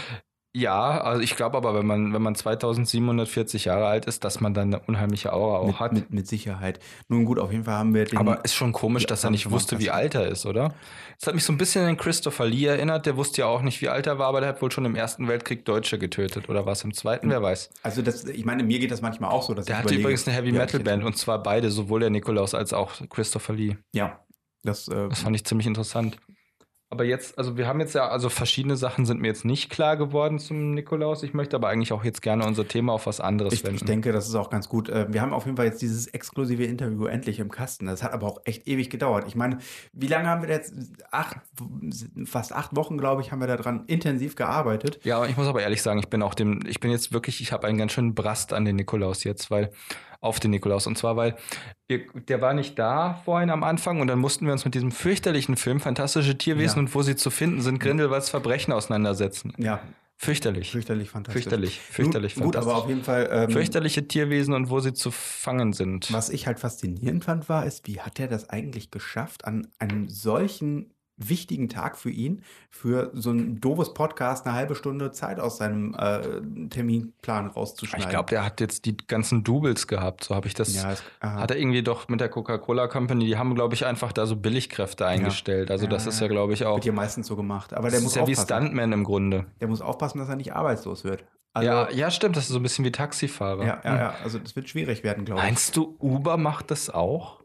[0.53, 4.53] Ja, also ich glaube aber, wenn man, wenn man 2740 Jahre alt ist, dass man
[4.53, 5.93] dann eine unheimliche Aura auch Mit, hat.
[5.93, 6.81] mit, mit Sicherheit.
[7.09, 8.19] Nun gut, auf jeden Fall haben wir den.
[8.19, 10.75] aber ist schon komisch, dass er nicht wusste, wie alt er ist, oder?
[11.21, 13.07] Das hat mich so ein bisschen an Christopher Lee erinnert.
[13.07, 14.97] Der wusste ja auch nicht, wie alt er war, aber der hat wohl schon im
[14.97, 16.49] Ersten Weltkrieg Deutsche getötet.
[16.49, 17.31] Oder was im Zweiten?
[17.31, 17.71] Wer weiß.
[17.85, 20.03] also das, ich meine, mir geht das manchmal auch so, dass Der ich hatte überlege,
[20.03, 23.77] übrigens eine Heavy Metal Band und zwar beide, sowohl der Nikolaus als auch Christopher Lee.
[23.93, 24.19] Ja,
[24.65, 26.17] das, äh, Das fand ich ziemlich interessant.
[26.93, 29.97] Aber jetzt, also wir haben jetzt ja, also verschiedene Sachen sind mir jetzt nicht klar
[29.97, 31.23] geworden zum Nikolaus.
[31.23, 33.77] Ich möchte aber eigentlich auch jetzt gerne unser Thema auf was anderes ich, wenden.
[33.77, 34.89] ich denke, das ist auch ganz gut.
[34.89, 37.87] Äh, Wir haben auf jeden Fall jetzt dieses exklusive Interview endlich im Kasten.
[37.87, 39.25] Das hat aber auch echt ewig gedauert.
[39.29, 39.59] Ich meine,
[39.93, 40.75] wie lange haben wir jetzt?
[41.13, 41.37] Acht,
[42.25, 44.99] fast acht Wochen, glaube ich, haben wir daran intensiv gearbeitet.
[45.05, 47.53] ja, ich muss aber ehrlich sagen, ich bin auch dem, ich bin jetzt wirklich, ich
[47.53, 49.71] habe einen ganz schönen Brast an den Nikolaus jetzt, weil
[50.21, 50.87] auf den Nikolaus.
[50.87, 51.37] Und zwar, weil
[51.89, 54.93] wir, der war nicht da vorhin am Anfang und dann mussten wir uns mit diesem
[54.93, 56.81] fürchterlichen Film Fantastische Tierwesen Ja.
[56.81, 59.53] und wo sie zu finden sind, Grindelwalds Verbrechen auseinandersetzen.
[59.59, 59.81] Ja,
[60.23, 60.71] Fürchterlich.
[60.73, 61.45] fürchterlich fantastisch.
[61.45, 62.85] Fürchterlich, fürchterlich Nun, Gut, aber fantastisch.
[62.85, 63.29] auf jeden Fall.
[63.33, 66.13] Ähm, Fürchterliche Tierwesen und wo sie zu fangen sind.
[66.13, 70.11] Was ich halt faszinierend fand, war, ist, wie hat er das eigentlich geschafft, an einem
[70.11, 70.93] solchen
[71.29, 75.95] wichtigen Tag für ihn, für so ein doofes Podcast eine halbe Stunde Zeit aus seinem
[75.95, 76.21] äh,
[76.71, 78.05] Terminplan rauszuschneiden.
[78.07, 80.25] Ich glaube, der hat jetzt die ganzen Doubles gehabt.
[80.25, 80.75] So habe ich das.
[80.75, 84.13] Ja, es- hat er irgendwie doch mit der Coca-Cola Company, die haben, glaube ich, einfach
[84.13, 85.71] da so Billigkräfte eingestellt.
[85.71, 86.29] Also, das Ja, ist ja.
[86.29, 86.77] glaube ich, auch.
[86.77, 87.75] wird ja meistens so gemacht.
[87.75, 88.63] Aber Das der muss ist ja wie aufpassen.
[88.65, 89.47] Stuntman im Grunde.
[89.61, 91.25] Der muss aufpassen, dass er nicht arbeitslos wird.
[91.53, 92.37] Also, ja, ja, stimmt.
[92.37, 93.65] Das ist so ein bisschen wie Taxifahrer.
[93.67, 93.99] ja, ja, Hm.
[93.99, 95.47] ja, also das wird schwierig werden, glaube ich.
[95.47, 97.41] Meinst du, Uber macht das auch?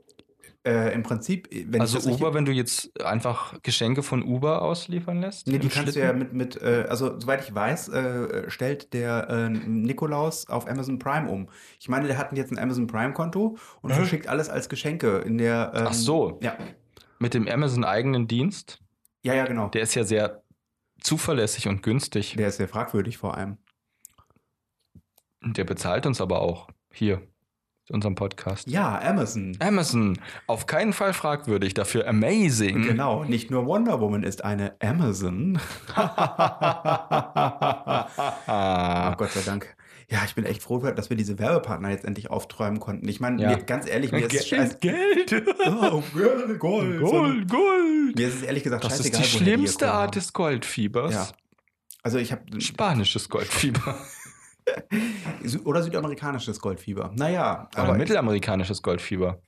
[0.66, 5.22] Äh, Im Prinzip, wenn also ich Uber, wenn du jetzt einfach Geschenke von Uber ausliefern
[5.22, 5.46] lässt?
[5.46, 6.02] Nee, die kannst du Schlitten?
[6.02, 10.98] ja mit, mit äh, also soweit ich weiß, äh, stellt der äh, Nikolaus auf Amazon
[10.98, 11.50] Prime um.
[11.80, 13.96] Ich meine, der hat jetzt ein Amazon Prime-Konto und Hä?
[13.96, 15.72] verschickt alles als Geschenke in der.
[15.76, 16.40] Ähm, Ach so.
[16.42, 16.58] Ja,
[17.20, 18.82] Mit dem Amazon-eigenen Dienst?
[19.24, 19.64] ja, ja, genau.
[19.66, 20.42] Der, Der ist ja sehr
[21.00, 22.36] zuverlässig und günstig.
[22.38, 23.58] ist sehr fragwürdig vor allem.
[25.44, 26.70] Der bezahlt uns aber auch.
[26.92, 27.22] Hier.
[27.92, 28.68] Unserem Podcast.
[28.68, 29.56] Ja, Amazon.
[29.60, 30.18] Amazon,
[30.48, 32.84] auf keinen Fall fragwürdig, dafür amazing.
[32.84, 35.60] Genau, nicht nur Wonder Woman ist eine Amazon.
[38.48, 39.76] Oh Gott sei Dank.
[40.10, 43.08] Ja, ich bin echt froh, dass wir diese Werbepartner jetzt endlich aufträumen konnten.
[43.08, 43.56] Ich meine, Ja.
[43.56, 45.48] ganz ehrlich, mir ist es scheiß- Geld, Geld.
[45.68, 47.00] Oh, Gold, Gold.
[47.02, 48.16] Gold, Gold.
[48.16, 50.02] Mir ist es ehrlich gesagt Das ist scheißegal, die woher schlimmste ihr kommen.
[50.02, 51.14] Art des Goldfiebers.
[51.14, 51.28] Ja.
[52.04, 53.98] Also ich habe Spanisches Goldfieber.
[55.64, 57.12] oder südamerikanisches Goldfieber.
[57.16, 59.42] Naja, Oder aber mittelamerikanisches Goldfieber.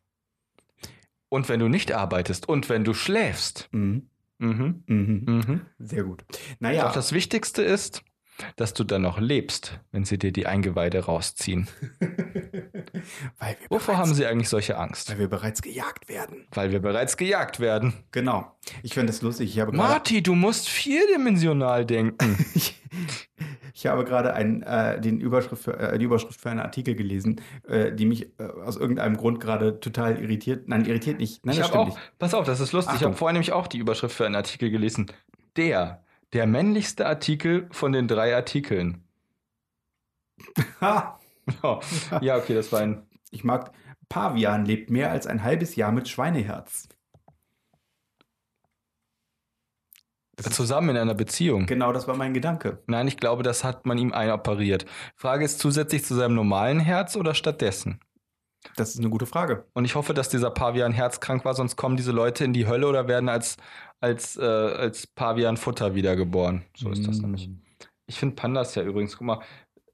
[1.30, 3.68] Und wenn du nicht arbeitest und wenn du schläfst.
[3.72, 4.10] Mhm,
[4.40, 4.84] Mhm.
[4.86, 5.24] mhm.
[5.26, 5.62] Mhm.
[5.80, 6.24] Sehr gut.
[6.60, 8.04] Naja, Doch das Wichtigste ist,
[8.56, 11.68] dass du dann noch lebst, wenn sie dir die Eingeweide rausziehen.
[13.40, 15.10] weil, wir Wovor bereits, haben sie eigentlich solche Angst?
[15.10, 16.48] weil wir bereits gejagt werden.
[16.52, 17.94] Weil wir bereits gejagt werden.
[18.12, 18.52] Genau.
[18.84, 19.50] Ich finde das lustig.
[19.50, 22.46] Ich habe Marty, du musst vierdimensional denken.
[22.54, 22.76] ich,
[23.74, 27.42] ich habe gerade ein, äh, den Überschrift für, äh, die Überschrift für einen Artikel gelesen,
[27.68, 30.68] äh, die mich äh, aus irgendeinem Grund gerade total irritiert.
[30.68, 31.46] Nein, irritiert nicht.
[31.46, 32.94] Nein, ich das stimmt auch, pass auf, das ist lustig.
[32.94, 33.10] Ich Achtung.
[33.10, 35.08] habe vorhin nämlich auch die Überschrift für einen Artikel gelesen.
[35.56, 39.04] Der, der männlichste Artikel von den drei Artikeln.
[40.82, 41.20] Ha!
[42.22, 43.08] Ja, okay, das war ein.
[43.32, 43.72] Ich mag,
[44.10, 46.90] Pavian lebt mehr als ein halbes Jahr mit Schweineherz.
[50.36, 51.66] Das Zusammen in einer Beziehung.
[51.66, 52.84] genau, das war mein Gedanke.
[52.86, 54.86] Nein, ich glaube, das hat man ihm einoperiert.
[55.16, 58.00] Frage ist zusätzlich zu seinem normalen Herz oder stattdessen?
[58.76, 59.66] Das ist eine gute Frage.
[59.74, 62.88] Und ich hoffe, dass dieser Pavian herzkrank war, sonst kommen diese Leute in die Hölle
[62.88, 63.58] oder werden als,
[64.00, 66.64] als, äh, als Pavian-Futter wiedergeboren.
[66.76, 67.22] So ist das Mm.
[67.22, 67.50] nämlich.
[68.06, 69.42] Ich finde Pandas ja übrigens, guck mal,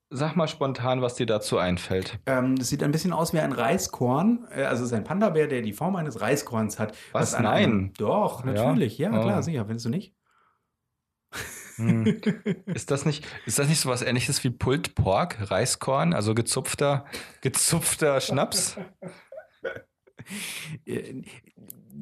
[0.10, 2.20] sag mal spontan, was dir dazu einfällt.
[2.28, 4.48] Ähm, das sieht ein bisschen aus wie ein Reiskorn.
[4.52, 6.96] Äh, Also es ist ein Panda-Bär, der die Form eines Reiskorns hat.
[7.14, 7.34] Was?
[7.34, 7.64] an Nein.
[7.64, 8.98] Einem, doch, natürlich.
[9.00, 9.22] Ja, Oh.
[9.22, 9.66] klar, sicher.
[9.66, 10.14] Findest du nicht?
[11.78, 12.06] Hm.
[12.68, 17.06] ist, das nicht, ist das nicht so was ähnliches wie Pulled Pork, Reiskorn, also gezupfter,
[17.42, 18.78] gezupfter Schnaps?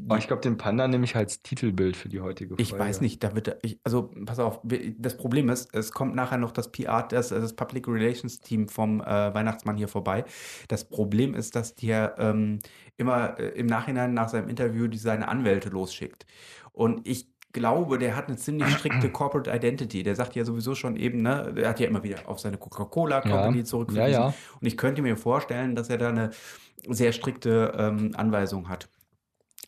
[0.10, 2.62] Oh, ich glaube, den Panda nehme ich als Titelbild für die heutige Folge.
[2.64, 4.60] Ich weiß nicht, da wird, ich, also pass auf,
[4.98, 9.02] das Problem ist, es kommt nachher noch das PR, das, das Public Relations Team vom
[9.02, 10.24] äh, Weihnachtsmann hier vorbei.
[10.68, 12.60] Das Problem ist, dass der ähm,
[12.98, 16.26] immer äh, im Nachhinein nach seinem Interview die seine Anwälte losschickt.
[16.74, 20.04] Und ich glaube, der hat eine ziemlich strikte Corporate Identity.
[20.04, 23.22] Der sagt ja sowieso schon eben, ne, der hat ja immer wieder auf seine Coca-Cola
[23.22, 23.64] Company Ja.
[23.66, 24.12] zurückverwiesen.
[24.14, 24.34] Ja, ja.
[24.60, 26.30] Und ich könnte mir vorstellen, dass er da eine
[26.88, 28.88] sehr strikte ähm, Anweisung hat.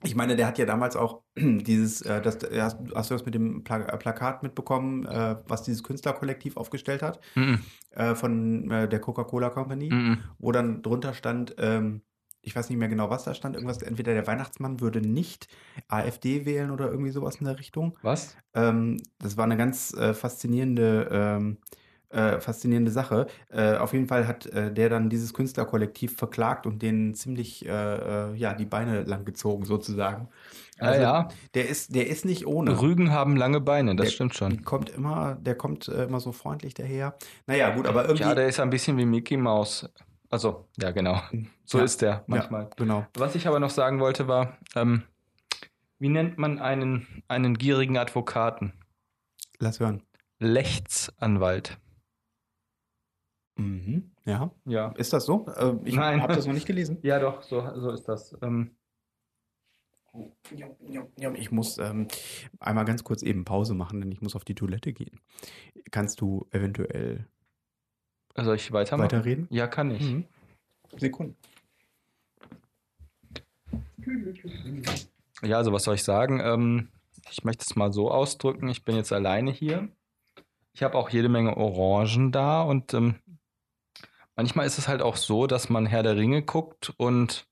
[0.04, 3.34] Ich meine, der hat ja damals auch dieses, äh, das, hast, hast du das mit
[3.36, 7.60] dem Pla äh, Plakat mitbekommen, äh, was dieses Künstlerkollektiv aufgestellt hat, Mhm.
[7.92, 10.18] äh, von äh, der Coca-Cola Company, Mhm.
[10.40, 12.02] wo dann drunter stand, ähm,
[12.42, 15.48] ich weiß nicht mehr genau, was da stand, irgendwas, entweder der Weihnachtsmann würde nicht
[15.88, 17.98] AfD wählen oder irgendwie sowas in der Richtung.
[18.02, 18.36] Was?
[18.54, 21.58] Ähm, das war eine ganz äh, faszinierende, ähm,
[22.14, 23.28] äh, faszinierende Sache.
[23.50, 27.72] Äh, auf jeden Fall hat äh, der dann dieses Künstlerkollektiv verklagt und denen ziemlich äh,
[28.32, 30.30] äh, ja, die Beine lang gezogen, sozusagen.
[30.80, 31.28] Ah, ja.
[31.54, 32.82] Der ist, der ist nicht ohne.
[32.82, 34.64] Rügen haben lange Beine, das der stimmt schon.
[34.64, 37.16] Kommt immer, der kommt äh, immer so freundlich daher.
[37.48, 38.24] Naja, gut, aber irgendwie.
[38.24, 39.90] Ja, der ist ein bisschen wie Mickey Mouse.
[40.30, 41.22] Also, ja, genau.
[41.66, 41.84] So Ja.
[41.84, 42.64] ist der manchmal.
[42.64, 43.06] Ja, genau.
[43.16, 45.04] Was ich aber noch sagen wollte, war, ähm,
[46.00, 48.74] wie nennt man einen, einen gierigen Advokaten?
[49.60, 50.02] Lass hören.
[50.40, 51.78] Lechtsanwalt.
[53.56, 54.12] Mhm.
[54.26, 54.52] Ja.
[54.66, 54.92] Ja.
[54.98, 55.46] Ist das so?
[55.56, 56.98] Äh, ich habe das noch nicht gelesen.
[57.02, 58.36] Ja, doch, so, so ist das.
[58.42, 58.72] Ähm,
[61.36, 62.08] ich muss ähm,
[62.60, 65.20] einmal ganz kurz eben Pause machen, denn ich muss auf die Toilette gehen.
[65.92, 67.28] Kannst du eventuell
[68.36, 69.12] soll ich weitermachen?
[69.12, 69.48] weiterreden?
[69.52, 70.02] Ja, kann ich.
[70.02, 70.26] Mhm.
[70.98, 71.36] Sekunden.
[75.44, 76.40] Ja, also was soll ich sagen?
[76.44, 76.90] Ähm,
[77.30, 78.68] ich möchte es mal so ausdrücken.
[78.70, 79.90] Ich bin jetzt alleine hier.
[80.74, 83.16] Ich habe auch jede Menge Orangen da und ähm,
[84.36, 87.48] manchmal ist es halt auch so, dass man Herr der Ringe guckt und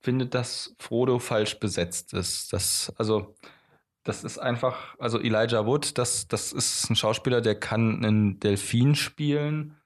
[0.00, 2.52] findet, dass Frodo falsch besetzt ist.
[2.52, 3.36] Das, also,
[4.02, 8.94] das ist einfach, also Elijah Wood, das, das ist ein Schauspieler, der kann einen Delfin
[8.96, 9.76] spielen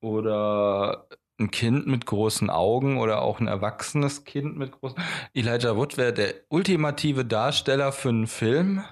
[0.00, 1.08] oder
[1.38, 5.02] ein Kind mit großen Augen oder auch ein erwachsenes Kind mit großen.
[5.32, 8.84] Elijah Wood wäre der ultimative Darsteller für einen Film,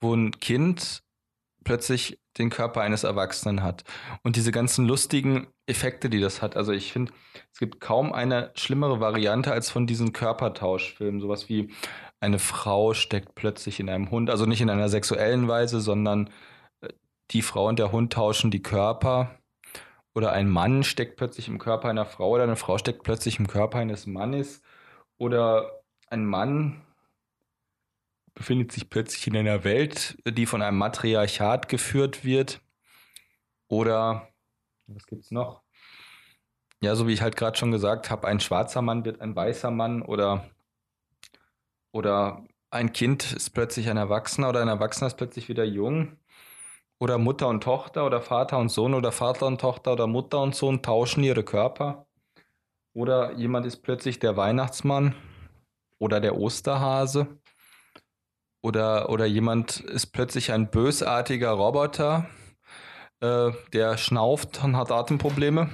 [0.00, 1.04] wo ein Kind
[1.64, 3.84] plötzlich den Körper eines Erwachsenen hat.
[4.22, 6.56] Und diese ganzen lustigen Effekte, die das hat.
[6.56, 7.12] Also ich finde,
[7.52, 11.20] es gibt kaum eine schlimmere Variante als von diesen Körpertauschfilmen.
[11.20, 11.70] Sowas wie
[12.20, 16.30] eine Frau steckt plötzlich in einem Hund, also nicht in einer sexuellen Weise, sondern
[16.80, 16.88] äh,
[17.30, 19.38] die Frau und der Hund tauschen die Körper.
[20.14, 23.46] Oder ein Mann steckt plötzlich im Körper einer Frau oder eine Frau steckt plötzlich im
[23.48, 24.62] Körper eines Mannes.
[25.18, 26.82] Oder ein Mann
[28.34, 32.60] befindet sich plötzlich in einer Welt, die von einem Matriarchat geführt wird.
[33.68, 34.28] Oder
[34.86, 35.62] was gibt's noch?
[36.82, 39.70] ja, so wie ich halt gerade schon gesagt habe, ein schwarzer Mann wird ein weißer
[39.70, 40.50] Mann oder,
[41.92, 46.18] oder ein Kind ist plötzlich ein Erwachsener oder ein Erwachsener ist plötzlich wieder jung.
[46.98, 50.54] Oder Mutter und Tochter oder Vater und Sohn oder Vater und Tochter oder Mutter und
[50.54, 52.06] Sohn tauschen ihre Körper.
[52.94, 55.14] Oder jemand ist plötzlich der Weihnachtsmann
[55.98, 57.40] oder der Osterhase.
[58.62, 62.26] Oder, oder jemand ist plötzlich ein bösartiger Roboter,
[63.20, 65.68] äh, der schnauft und hat Atemprobleme,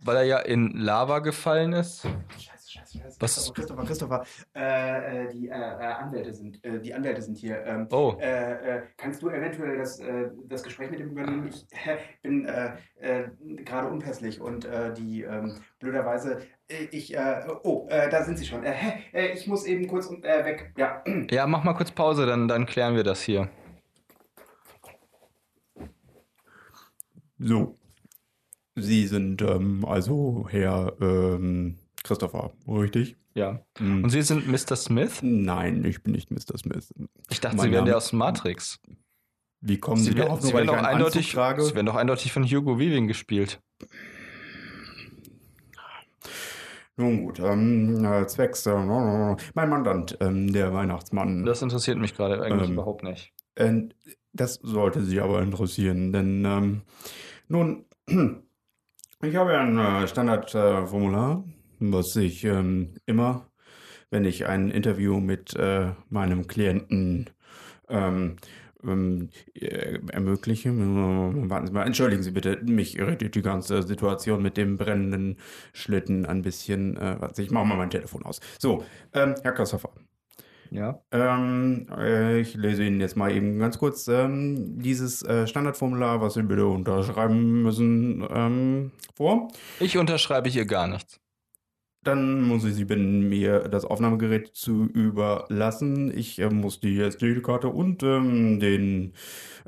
[0.00, 2.06] weil er ja in Lava gefallen ist.
[2.38, 2.57] Scheiße,
[2.92, 3.16] scheiße.
[3.20, 4.24] Was ist- Christopher, Christopher,
[4.54, 7.64] äh, äh, die äh, äh, Anwälte sind, äh, die Anwälte sind hier.
[7.64, 8.16] Ähm, Oh.
[8.20, 11.48] äh, äh, kannst du eventuell das, äh, das Gespräch mit ihm übernehmen?
[11.48, 13.28] Ich äh, bin äh, äh,
[13.64, 18.46] gerade unpässlich und äh, die ähm, blöderweise, äh, ich, äh, oh, äh, da sind sie
[18.46, 18.64] schon.
[18.64, 18.74] Äh,
[19.12, 20.72] äh, ich muss eben kurz äh, weg.
[20.76, 21.02] Ja.
[21.30, 23.48] Ja, mach mal kurz Pause, dann, dann klären wir das hier.
[27.38, 27.76] So.
[28.74, 33.16] Sie sind ähm, also Herr ähm, Christopher, richtig?
[33.34, 33.60] Ja.
[33.78, 34.04] Hm.
[34.04, 34.76] Und Sie sind Mr.
[34.76, 35.20] Smith?
[35.22, 36.56] Nein, ich bin nicht Mr.
[36.58, 36.92] Smith.
[37.30, 38.80] Ich dachte, Mein Sie wären Name- der aus Matrix.
[39.60, 41.62] Wie kommen Sie, Sie, darauf, Sie werden doch eindeutig, trage?
[41.62, 43.60] Sie werden doch eindeutig von Hugo Weaving gespielt.
[46.96, 51.44] Nun gut, ähm, äh, zwecks, äh, mein Mandant, ähm, der Weihnachtsmann.
[51.44, 53.32] Das interessiert mich gerade eigentlich Ähm, überhaupt nicht.
[53.54, 53.82] Äh,
[54.32, 56.82] das sollte Sie aber interessieren, denn ähm,
[57.46, 63.46] nun, ich habe ja ein äh, Standardformular, äh, was ich ähm, immer,
[64.10, 67.30] wenn ich ein Interview mit äh, meinem Klienten
[67.88, 68.36] ähm,
[68.84, 70.70] ähm, äh, ermögliche.
[70.70, 75.36] Warten Sie mal, entschuldigen Sie bitte, mich irritiert die ganze Situation mit dem brennenden
[75.72, 76.96] Schlitten ein bisschen.
[76.96, 78.40] Äh, warte, ich mache mal mein Telefon aus.
[78.58, 79.90] So, ähm, Herr Christopher.
[80.70, 81.00] Ja.
[81.12, 86.34] Ähm, äh, ich lese Ihnen jetzt mal eben ganz kurz ähm, dieses äh, Standardformular, was
[86.34, 89.48] Sie bitte unterschreiben müssen, ähm, vor.
[89.80, 91.20] Ich unterschreibe hier gar nichts.
[92.04, 96.16] Dann muss ich Sie bitten, mir das Aufnahmegerät zu überlassen.
[96.16, 99.14] Ich äh, muss die SD-Karte und ähm, den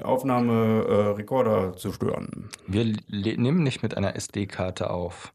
[0.00, 2.48] Aufnahmerekorder zu stören.
[2.66, 5.32] Wir nehmen nicht mit einer SD-Karte auf.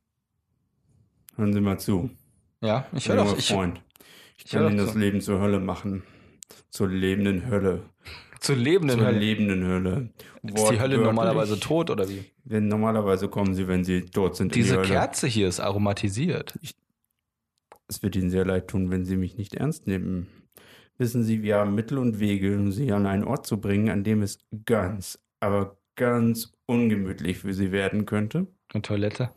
[1.36, 2.10] Hören Sie mal zu.
[2.62, 3.38] Ja, ich höre doch.
[3.38, 3.82] Ich, Freund.
[4.38, 4.98] Ich ich kann Ihnen das zu.
[5.00, 6.04] Leben zur Hölle machen.
[6.70, 7.84] Zur lebenden Hölle.
[8.40, 9.20] zur lebenden Zur Hölle.
[9.20, 10.10] lebenden Hölle.
[10.44, 12.24] Ist die Hölle normalerweise tot oder wie?
[12.44, 14.56] Wenn normalerweise kommen sie, wenn sie tot sind.
[14.56, 14.88] in Diese die.
[14.88, 16.58] Kerze hier ist aromatisiert.
[17.88, 20.28] Es wird Ihnen sehr leid tun, wenn Sie mich nicht ernst nehmen.
[20.98, 24.04] Wissen Sie, wir haben Mittel und Wege, um Sie an einen Ort zu bringen, an
[24.04, 28.48] dem es ganz, aber ganz ungemütlich für Sie werden könnte.
[28.74, 29.30] Eine Toilette.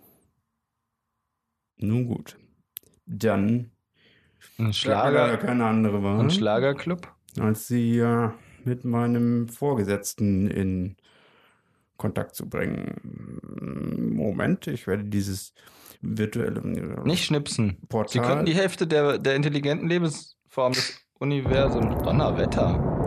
[1.76, 2.36] Nun gut.
[3.06, 3.70] Dann
[4.58, 5.36] Ein Schlager.
[5.38, 7.12] keine andere Wahl, Ein Schlagerclub.
[7.38, 8.30] als Sie äh,
[8.64, 10.96] mit meinem Vorgesetzten in
[11.96, 14.12] Kontakt zu bringen.
[14.14, 15.54] Moment, ich werde dieses
[16.00, 17.78] virtuelle äh, Nicht schnipsen.
[17.88, 18.12] Portal.
[18.12, 22.02] Sie könnten die Hälfte der, der intelligenten Lebensform des Universums.
[22.02, 22.98] Donnerwetter.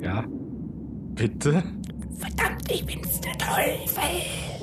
[0.00, 0.24] Ja.
[1.14, 1.62] Bitte?
[2.18, 4.53] Verdammt, ich bin's der Teufel.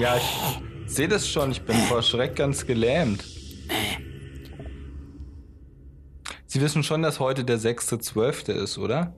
[0.00, 1.50] Ja, ich sehe das schon.
[1.50, 3.22] Ich bin vor Schreck ganz gelähmt.
[6.46, 8.50] Sie wissen schon, dass heute der 6.12.
[8.50, 9.12] ist, oder?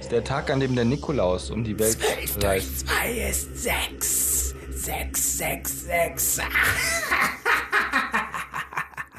[0.00, 2.88] Ist der Tag, an dem der Nikolaus um die Welt Zwölf durch reist.
[2.88, 4.54] zwei ist sechs.
[4.72, 6.40] Sechs, sechs, sechs.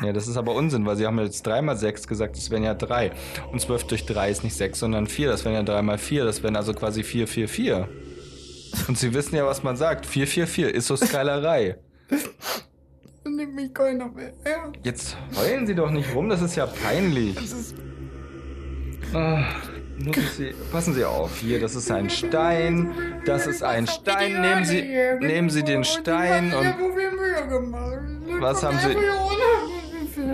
[0.03, 2.63] Ja, das ist aber Unsinn, weil Sie haben jetzt 3 mal 6 gesagt, das wären
[2.63, 3.11] ja 3.
[3.51, 5.29] Und 12 durch 3 ist nicht 6, sondern 4.
[5.29, 6.25] Das wären ja 3 mal 4.
[6.25, 7.89] Das wären also quasi 4, 4, 4.
[8.87, 10.05] Und Sie wissen ja, was man sagt.
[10.05, 11.77] 4, 4, 4 ist so Skylerei.
[13.27, 14.79] Nimmt mich keiner mehr ernst.
[14.83, 17.35] Jetzt heulen Sie doch nicht rum, das ist ja peinlich.
[19.13, 19.45] Ah,
[19.97, 22.93] muss ich Sie, passen Sie auf, hier, das ist ein Stein,
[23.25, 24.81] das ist ein Stein, nehmen Sie,
[25.21, 26.65] nehmen Sie den Stein und
[28.41, 28.95] Was haben Sie-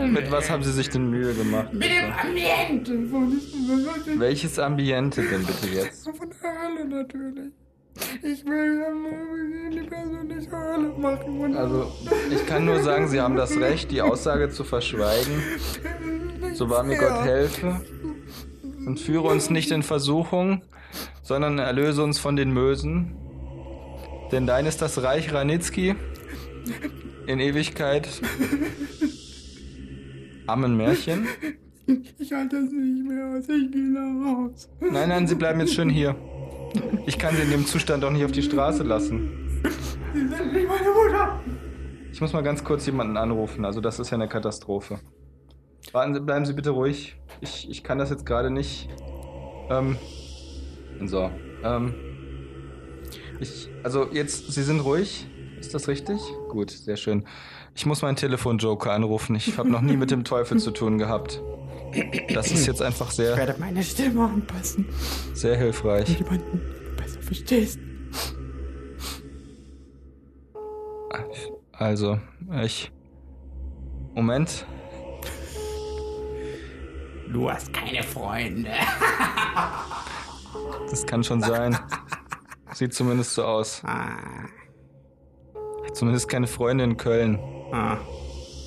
[0.08, 1.74] mit was haben Sie sich denn Mühe gemacht?
[1.74, 2.12] Mit dem?
[2.12, 2.94] Ambiente
[4.20, 6.04] Welches Ambiente denn bitte jetzt?
[6.06, 7.54] Von der Hölle natürlich.
[8.24, 11.56] Ich will die Person nicht Hölle machen.
[11.56, 11.92] Also,
[12.32, 15.42] ich kann nur sagen, Sie haben das Recht, die Aussage zu verschweigen.
[16.54, 17.82] So wahr mir Gott helfe.
[18.86, 20.64] Und führe uns nicht in Versuchung,
[21.22, 23.16] sondern erlöse uns von den Mösen.
[24.32, 25.96] Denn dein ist das Reich Ranitzky
[27.28, 28.08] in Ewigkeit.
[30.48, 31.28] Amen Märchen.
[32.20, 33.50] Ich halte das nicht mehr aus.
[33.50, 34.68] Ich gehe nach Hause.
[34.80, 36.16] Nein, nein, Sie bleiben jetzt schön hier.
[37.06, 39.62] Ich kann Sie in dem Zustand doch nicht auf die Straße lassen.
[40.14, 41.40] Sie sind nicht meine Mutter.
[42.12, 43.66] Ich muss mal ganz kurz jemanden anrufen.
[43.66, 45.00] Also das ist ja eine Katastrophe.
[45.92, 47.16] Warten Sie, bleiben Sie bitte ruhig.
[47.42, 48.90] Ich, ich kann das jetzt gerade nicht.
[49.70, 49.98] Ähm,
[51.06, 51.32] so.
[51.64, 51.94] Ähm,
[53.40, 55.28] ich, also jetzt, Sie sind ruhig.
[55.60, 56.20] Ist das richtig?
[56.50, 57.26] Gut, sehr schön.
[57.76, 59.36] Ich muss meinen Telefonjoker anrufen.
[59.36, 61.42] Ich habe noch nie mit dem Teufel zu tun gehabt.
[62.34, 64.86] Das ist jetzt einfach Ich sehr, werde meine Stimme anpassen,
[65.34, 66.06] sehr hilfreich.
[66.18, 66.62] du jemanden
[66.98, 67.80] besser verstehst.
[71.74, 72.20] Also,
[72.64, 72.92] ich.
[74.14, 74.66] Moment.
[77.32, 78.72] Du hast keine Freunde.
[80.90, 81.78] Das kann schon sein.
[82.74, 83.82] Sieht zumindest so aus.
[83.86, 84.18] Ah,
[85.86, 87.40] Hat zumindest keine Freunde in Köln.
[87.72, 87.98] ah.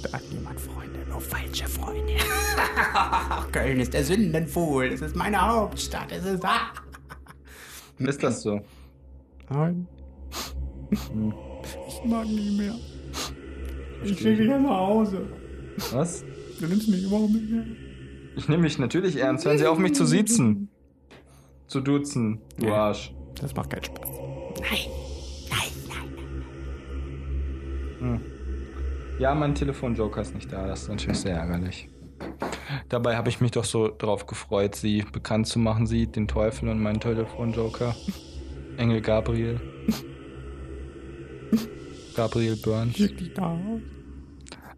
[0.03, 0.84] Da hat niemand Freunde,
[1.15, 2.15] nur falsche Freunde.
[3.53, 4.87] Köln ist der Sündenpfuhl.
[4.87, 6.11] Es ist meine Hauptstadt.
[6.11, 6.45] Es ist.
[6.45, 6.73] Ah.
[7.99, 8.61] Ist das so?
[9.49, 9.87] Nein.
[10.91, 12.75] Ich mag nie mehr.
[14.03, 15.29] Ich schicke dich nach Hause.
[15.93, 16.25] Was?
[16.61, 17.65] Du nimmst mich überhaupt nicht mehr.
[18.37, 19.45] Ich nehme mich natürlich ernst.
[19.45, 20.69] Hören Sie auf, mich zu siezen.
[21.69, 23.15] Zu duzen, du Arsch.
[23.41, 24.09] Das macht keinen Spaß.
[24.61, 24.79] Nein,
[25.51, 25.69] nein,
[28.01, 28.34] nein.
[29.19, 30.67] Ja, mein Telefonjoker ist nicht da.
[30.67, 31.89] Das ist natürlich sehr ärgerlich.
[32.89, 36.69] Dabei habe ich mich doch so drauf gefreut, Sie bekannt zu machen, Sie, den Teufel
[36.69, 37.95] und meinen Telefonjoker.
[38.77, 39.61] Engel Gabriel.
[42.17, 43.83] Gabriel dich nach Hause.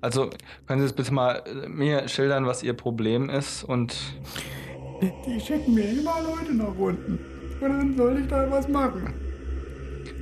[0.02, 0.30] Also,
[0.66, 3.96] können Sie jetzt bitte mal äh, mir schildern, was Ihr Problem ist und
[5.26, 7.18] Die schicken mir immer Leute nach unten.
[7.60, 9.25] Und dann soll ich da was machen.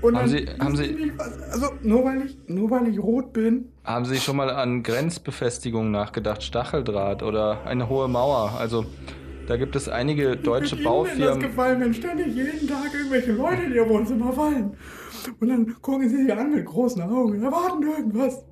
[0.02, 1.12] Und Haben dann Sie- haben Sie-
[1.52, 3.66] also nur weil ich nur weil ich rot bin.
[3.84, 6.42] haben Sie schon mal an Grenzbefestigungen nachgedacht?
[6.42, 8.52] Stacheldraht oder eine hohe Mauer?
[8.58, 8.84] Also,
[9.46, 11.40] da gibt es einige deutsche Ihnen denn das Baufirmen.
[11.40, 14.72] gefallen, wenn ständig jeden Tag irgendwelche Leute in ihr Wohnzimmer fallen?
[15.40, 18.44] Und dann gucken sie sie an mit großen Augen und erwarten irgendwas.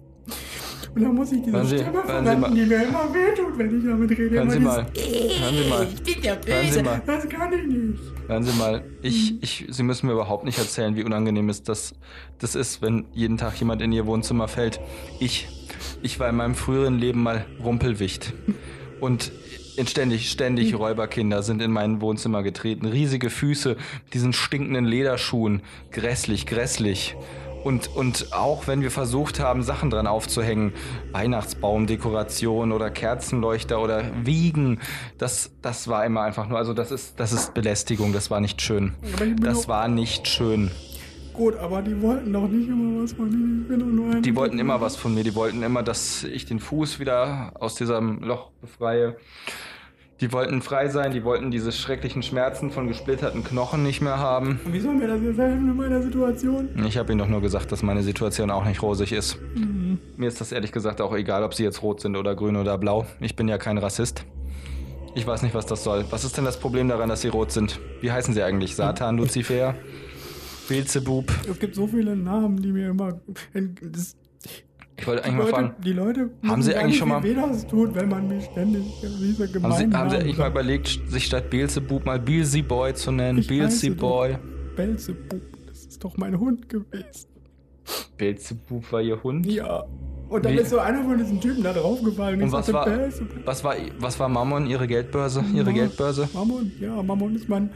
[0.95, 3.59] Und dann muss ich diese Hören Sie- Stimme Sie mal- verwenden, die mir immer wehtut,
[3.59, 4.37] wenn ich damit rede.
[4.37, 4.87] Hören Sie mal.
[4.95, 5.87] dieses, Hören Sie mal.
[5.95, 6.83] Ich bin ja böse.
[7.07, 8.01] Das kann ich nicht.
[8.33, 9.39] Hören Sie mal, ich, Mhm.
[9.43, 11.95] ich, Sie müssen mir überhaupt nicht erzählen, wie unangenehm es das,
[12.39, 14.81] das ist, wenn jeden Tag jemand in Ihr Wohnzimmer fällt.
[15.21, 15.49] Ich,
[16.03, 18.33] ich war in meinem früheren Leben mal Rumpelwicht.
[19.01, 19.33] Und
[19.77, 20.27] in ständig, Mhm.
[20.29, 22.87] ständig Räuberkinder sind in mein Wohnzimmer getreten.
[22.87, 23.77] Riesige Füße,
[24.15, 25.61] diesen stinkenden Lederschuhen.
[25.91, 27.15] Grässlich, grässlich.
[27.65, 30.73] Und, und auch wenn wir versucht haben, Sachen dran aufzuhängen,
[31.13, 34.81] Weihnachtsbaumdekoration oder Kerzenleuchter oder Wiegen,
[35.19, 38.61] das, das war immer einfach nur, also das ist, das ist Belästigung, das war nicht
[38.61, 38.95] schön.
[39.41, 40.71] Das war nicht schön.
[41.33, 43.63] Gut, aber die wollten doch nicht immer was von mir.
[43.63, 46.45] Ich bin nur ein Die wollten immer was von mir, die wollten immer, dass ich
[46.45, 49.17] den Fuß wieder aus diesem Loch befreie.
[50.23, 54.61] Die wollten frei sein, die wollten diese schrecklichen Schmerzen von gesplitterten Knochen nicht mehr haben.
[54.65, 56.69] Und wie soll mir das jetzt helfen in meiner Situation?
[56.87, 59.37] Ich habe ihnen doch nur gesagt, dass meine Situation auch nicht rosig ist.
[60.17, 62.79] Mir ist das ehrlich gesagt auch egal, ob sie jetzt rot sind oder grün oder
[62.79, 63.05] blau.
[63.19, 64.25] Ich bin ja kein Rassist.
[65.17, 66.05] Ich weiß nicht, was das soll.
[66.11, 67.81] Was ist denn das Problem daran, dass sie rot sind?
[68.01, 68.77] Wie heißen sie eigentlich?
[68.77, 69.75] Satan, Luzifer?
[70.69, 71.33] Beelzebub?
[71.51, 73.21] Es gibt so viele Namen, die mir immer.
[73.83, 74.17] Das,
[74.99, 76.31] Ich wollte eigentlich mal Leute, fragen, die Leute.
[76.47, 79.97] Haben Sie eigentlich schon mal- weh das tut, wenn man mich ständig diese haben Sie,
[79.97, 83.45] haben Sie eigentlich mal überlegt, sich statt Beelzebub mal Beelzeboy zu nennen?
[83.47, 84.37] Beelzeboy?
[84.77, 87.27] Belzebub, das ist doch mein Hund gewesen.
[88.17, 89.47] Beelzebub war ihr Hund?
[89.47, 89.85] Ja.
[90.29, 92.43] Und dann Wie- ist so einer von diesen Typen da draufgefallen.
[92.43, 92.87] Und was war,
[93.45, 95.45] was war, was war Mammon, ihre Geldbörse?
[95.55, 95.77] Ihre Ja.
[95.77, 96.29] Geldbörse?
[96.33, 97.69] Mammon, ja, Mammon ist mein,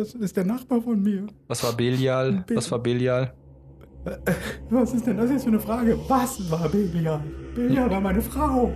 [0.00, 1.26] ist ist der Nachbar von mir.
[1.46, 2.44] Was war Belial?
[2.48, 3.32] Be- Was war Belial?
[4.70, 5.98] Was ist denn das jetzt für eine Frage?
[6.08, 7.22] Was war Belial?
[7.54, 8.72] Belial war meine Frau.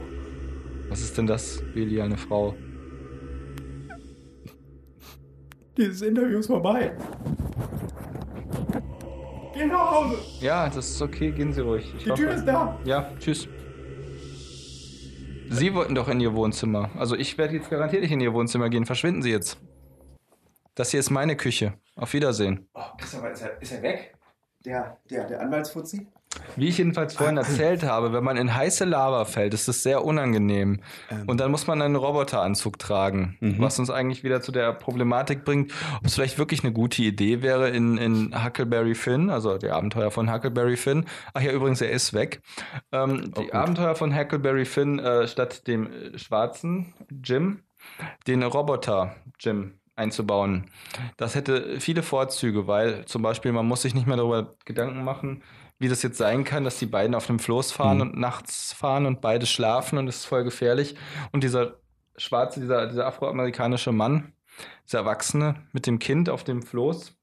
[0.88, 1.62] Was ist denn das?
[1.72, 2.54] Belial, eine Frau.
[5.76, 6.92] Dieses Interview ist vorbei.
[9.54, 10.16] Geh nach Hause.
[10.40, 11.92] Ja, das ist okay, gehen Sie ruhig.
[11.96, 12.78] Ich Die hoffe- Tür ist da.
[12.84, 13.48] Ja, tschüss.
[15.50, 16.90] Sie wollten doch in Ihr Wohnzimmer.
[16.96, 18.84] Also ich werde jetzt garantiert nicht in Ihr Wohnzimmer gehen.
[18.86, 19.58] Verschwinden Sie jetzt.
[20.74, 21.74] Das hier ist meine Küche.
[21.96, 22.68] Auf Wiedersehen.
[22.74, 24.14] Oh, Christopher, ist er, ist er weg?
[24.64, 26.06] Der, der, der Anwaltsfuzzi?
[26.56, 30.04] Wie ich jedenfalls vorhin erzählt habe, wenn man in heiße Lava fällt, ist es sehr
[30.04, 30.80] unangenehm.
[31.26, 35.72] Und dann muss man einen Roboteranzug tragen, was uns eigentlich wieder zu der Problematik bringt,
[35.98, 40.10] ob es vielleicht wirklich eine gute Idee wäre in, in Huckleberry Finn, also die Abenteuer
[40.10, 41.06] von Huckleberry Finn.
[41.34, 42.40] Ach ja, übrigens, er ist weg.
[42.92, 47.62] Ähm, die Abenteuer von Huckleberry Finn äh, statt dem äh, schwarzen Jim,
[48.26, 50.66] den Roboter Jim einzubauen.
[51.16, 55.42] Das hätte viele Vorzüge, weil zum Beispiel man muss sich nicht mehr darüber Gedanken machen,
[55.78, 59.06] wie das jetzt sein kann, dass die beiden auf einem Floß fahren und nachts fahren
[59.06, 60.96] und beide schlafen und es ist voll gefährlich.
[61.32, 61.78] Und dieser
[62.16, 64.32] schwarze, dieser, dieser afroamerikanische Mann,
[64.86, 67.16] dieser Erwachsene mit dem Kind auf dem Floß,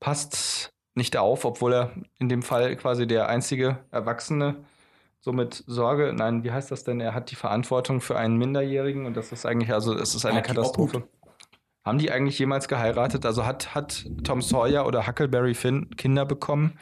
[0.00, 4.64] passt nicht auf, obwohl er in dem Fall quasi der einzige Erwachsene
[5.20, 7.00] so mit Sorge, nein, wie heißt das denn?
[7.00, 10.42] Er hat die Verantwortung für einen Minderjährigen und das ist eigentlich, also es ist eine
[10.42, 11.04] Katastrophe.
[11.84, 13.26] Haben die eigentlich jemals geheiratet?
[13.26, 16.78] Also hat, hat Tom Sawyer oder Huckleberry Finn Kinder bekommen?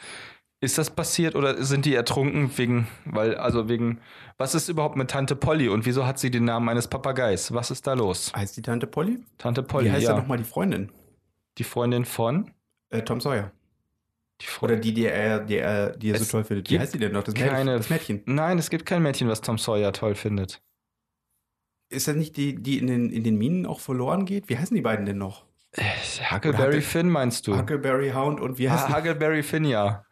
[0.63, 3.99] Ist das passiert oder sind die ertrunken wegen, weil, also wegen,
[4.37, 7.55] was ist überhaupt mit Tante Polly und wieso hat sie den Namen eines Papageis?
[7.55, 8.31] Was ist da los?
[8.37, 9.25] Heißt die Tante Polly?
[9.39, 10.11] Tante Polly, Wie heißt ja.
[10.11, 10.93] ja nochmal die Freundin?
[11.57, 12.51] Die Freundin von?
[12.91, 13.53] Äh, Tom Sawyer.
[14.43, 16.71] Die Oder die, die er, die er, die er so toll findet.
[16.71, 17.23] Wie heißt die denn noch?
[17.23, 18.23] Das, Mädchen- keine, das Mädchen.
[18.27, 20.61] Nein, es gibt kein Mädchen, was Tom Sawyer toll findet.
[21.91, 24.49] Ist das nicht die, die in den, in den Minen auch verloren geht?
[24.49, 25.45] Wie heißen die beiden denn noch?
[25.73, 25.83] Äh,
[26.33, 27.57] Huckleberry Huckle- Finn meinst du?
[27.57, 30.05] Huckleberry Hound und wie heißt Huckleberry Finn, ja.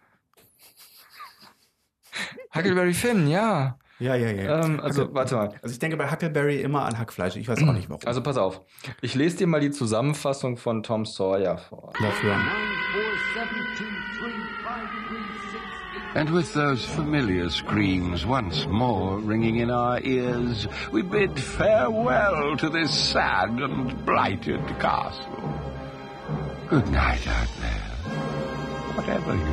[2.54, 3.78] Huckleberry Finn, ja.
[4.00, 4.64] Ja, ja, ja.
[4.64, 5.48] Ähm, also, Huckle- warte mal.
[5.62, 7.36] Also ich denke bei Huckleberry immer an Hackfleisch.
[7.36, 8.00] Ich weiß auch nicht warum.
[8.06, 8.60] Also pass auf.
[9.00, 11.92] Ich lese dir mal die Zusammenfassung von Tom Sawyer vor.
[12.00, 12.36] dafür.
[16.18, 22.68] And with those familiar screams once more ringing in our ears, we bid farewell to
[22.68, 25.60] this sad and blighted castle.
[26.66, 27.92] Good night out there,
[28.96, 29.52] whatever you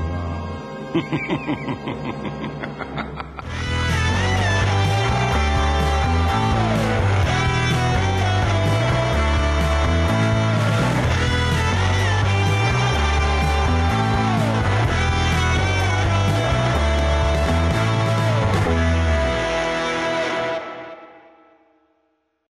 [2.96, 3.02] are.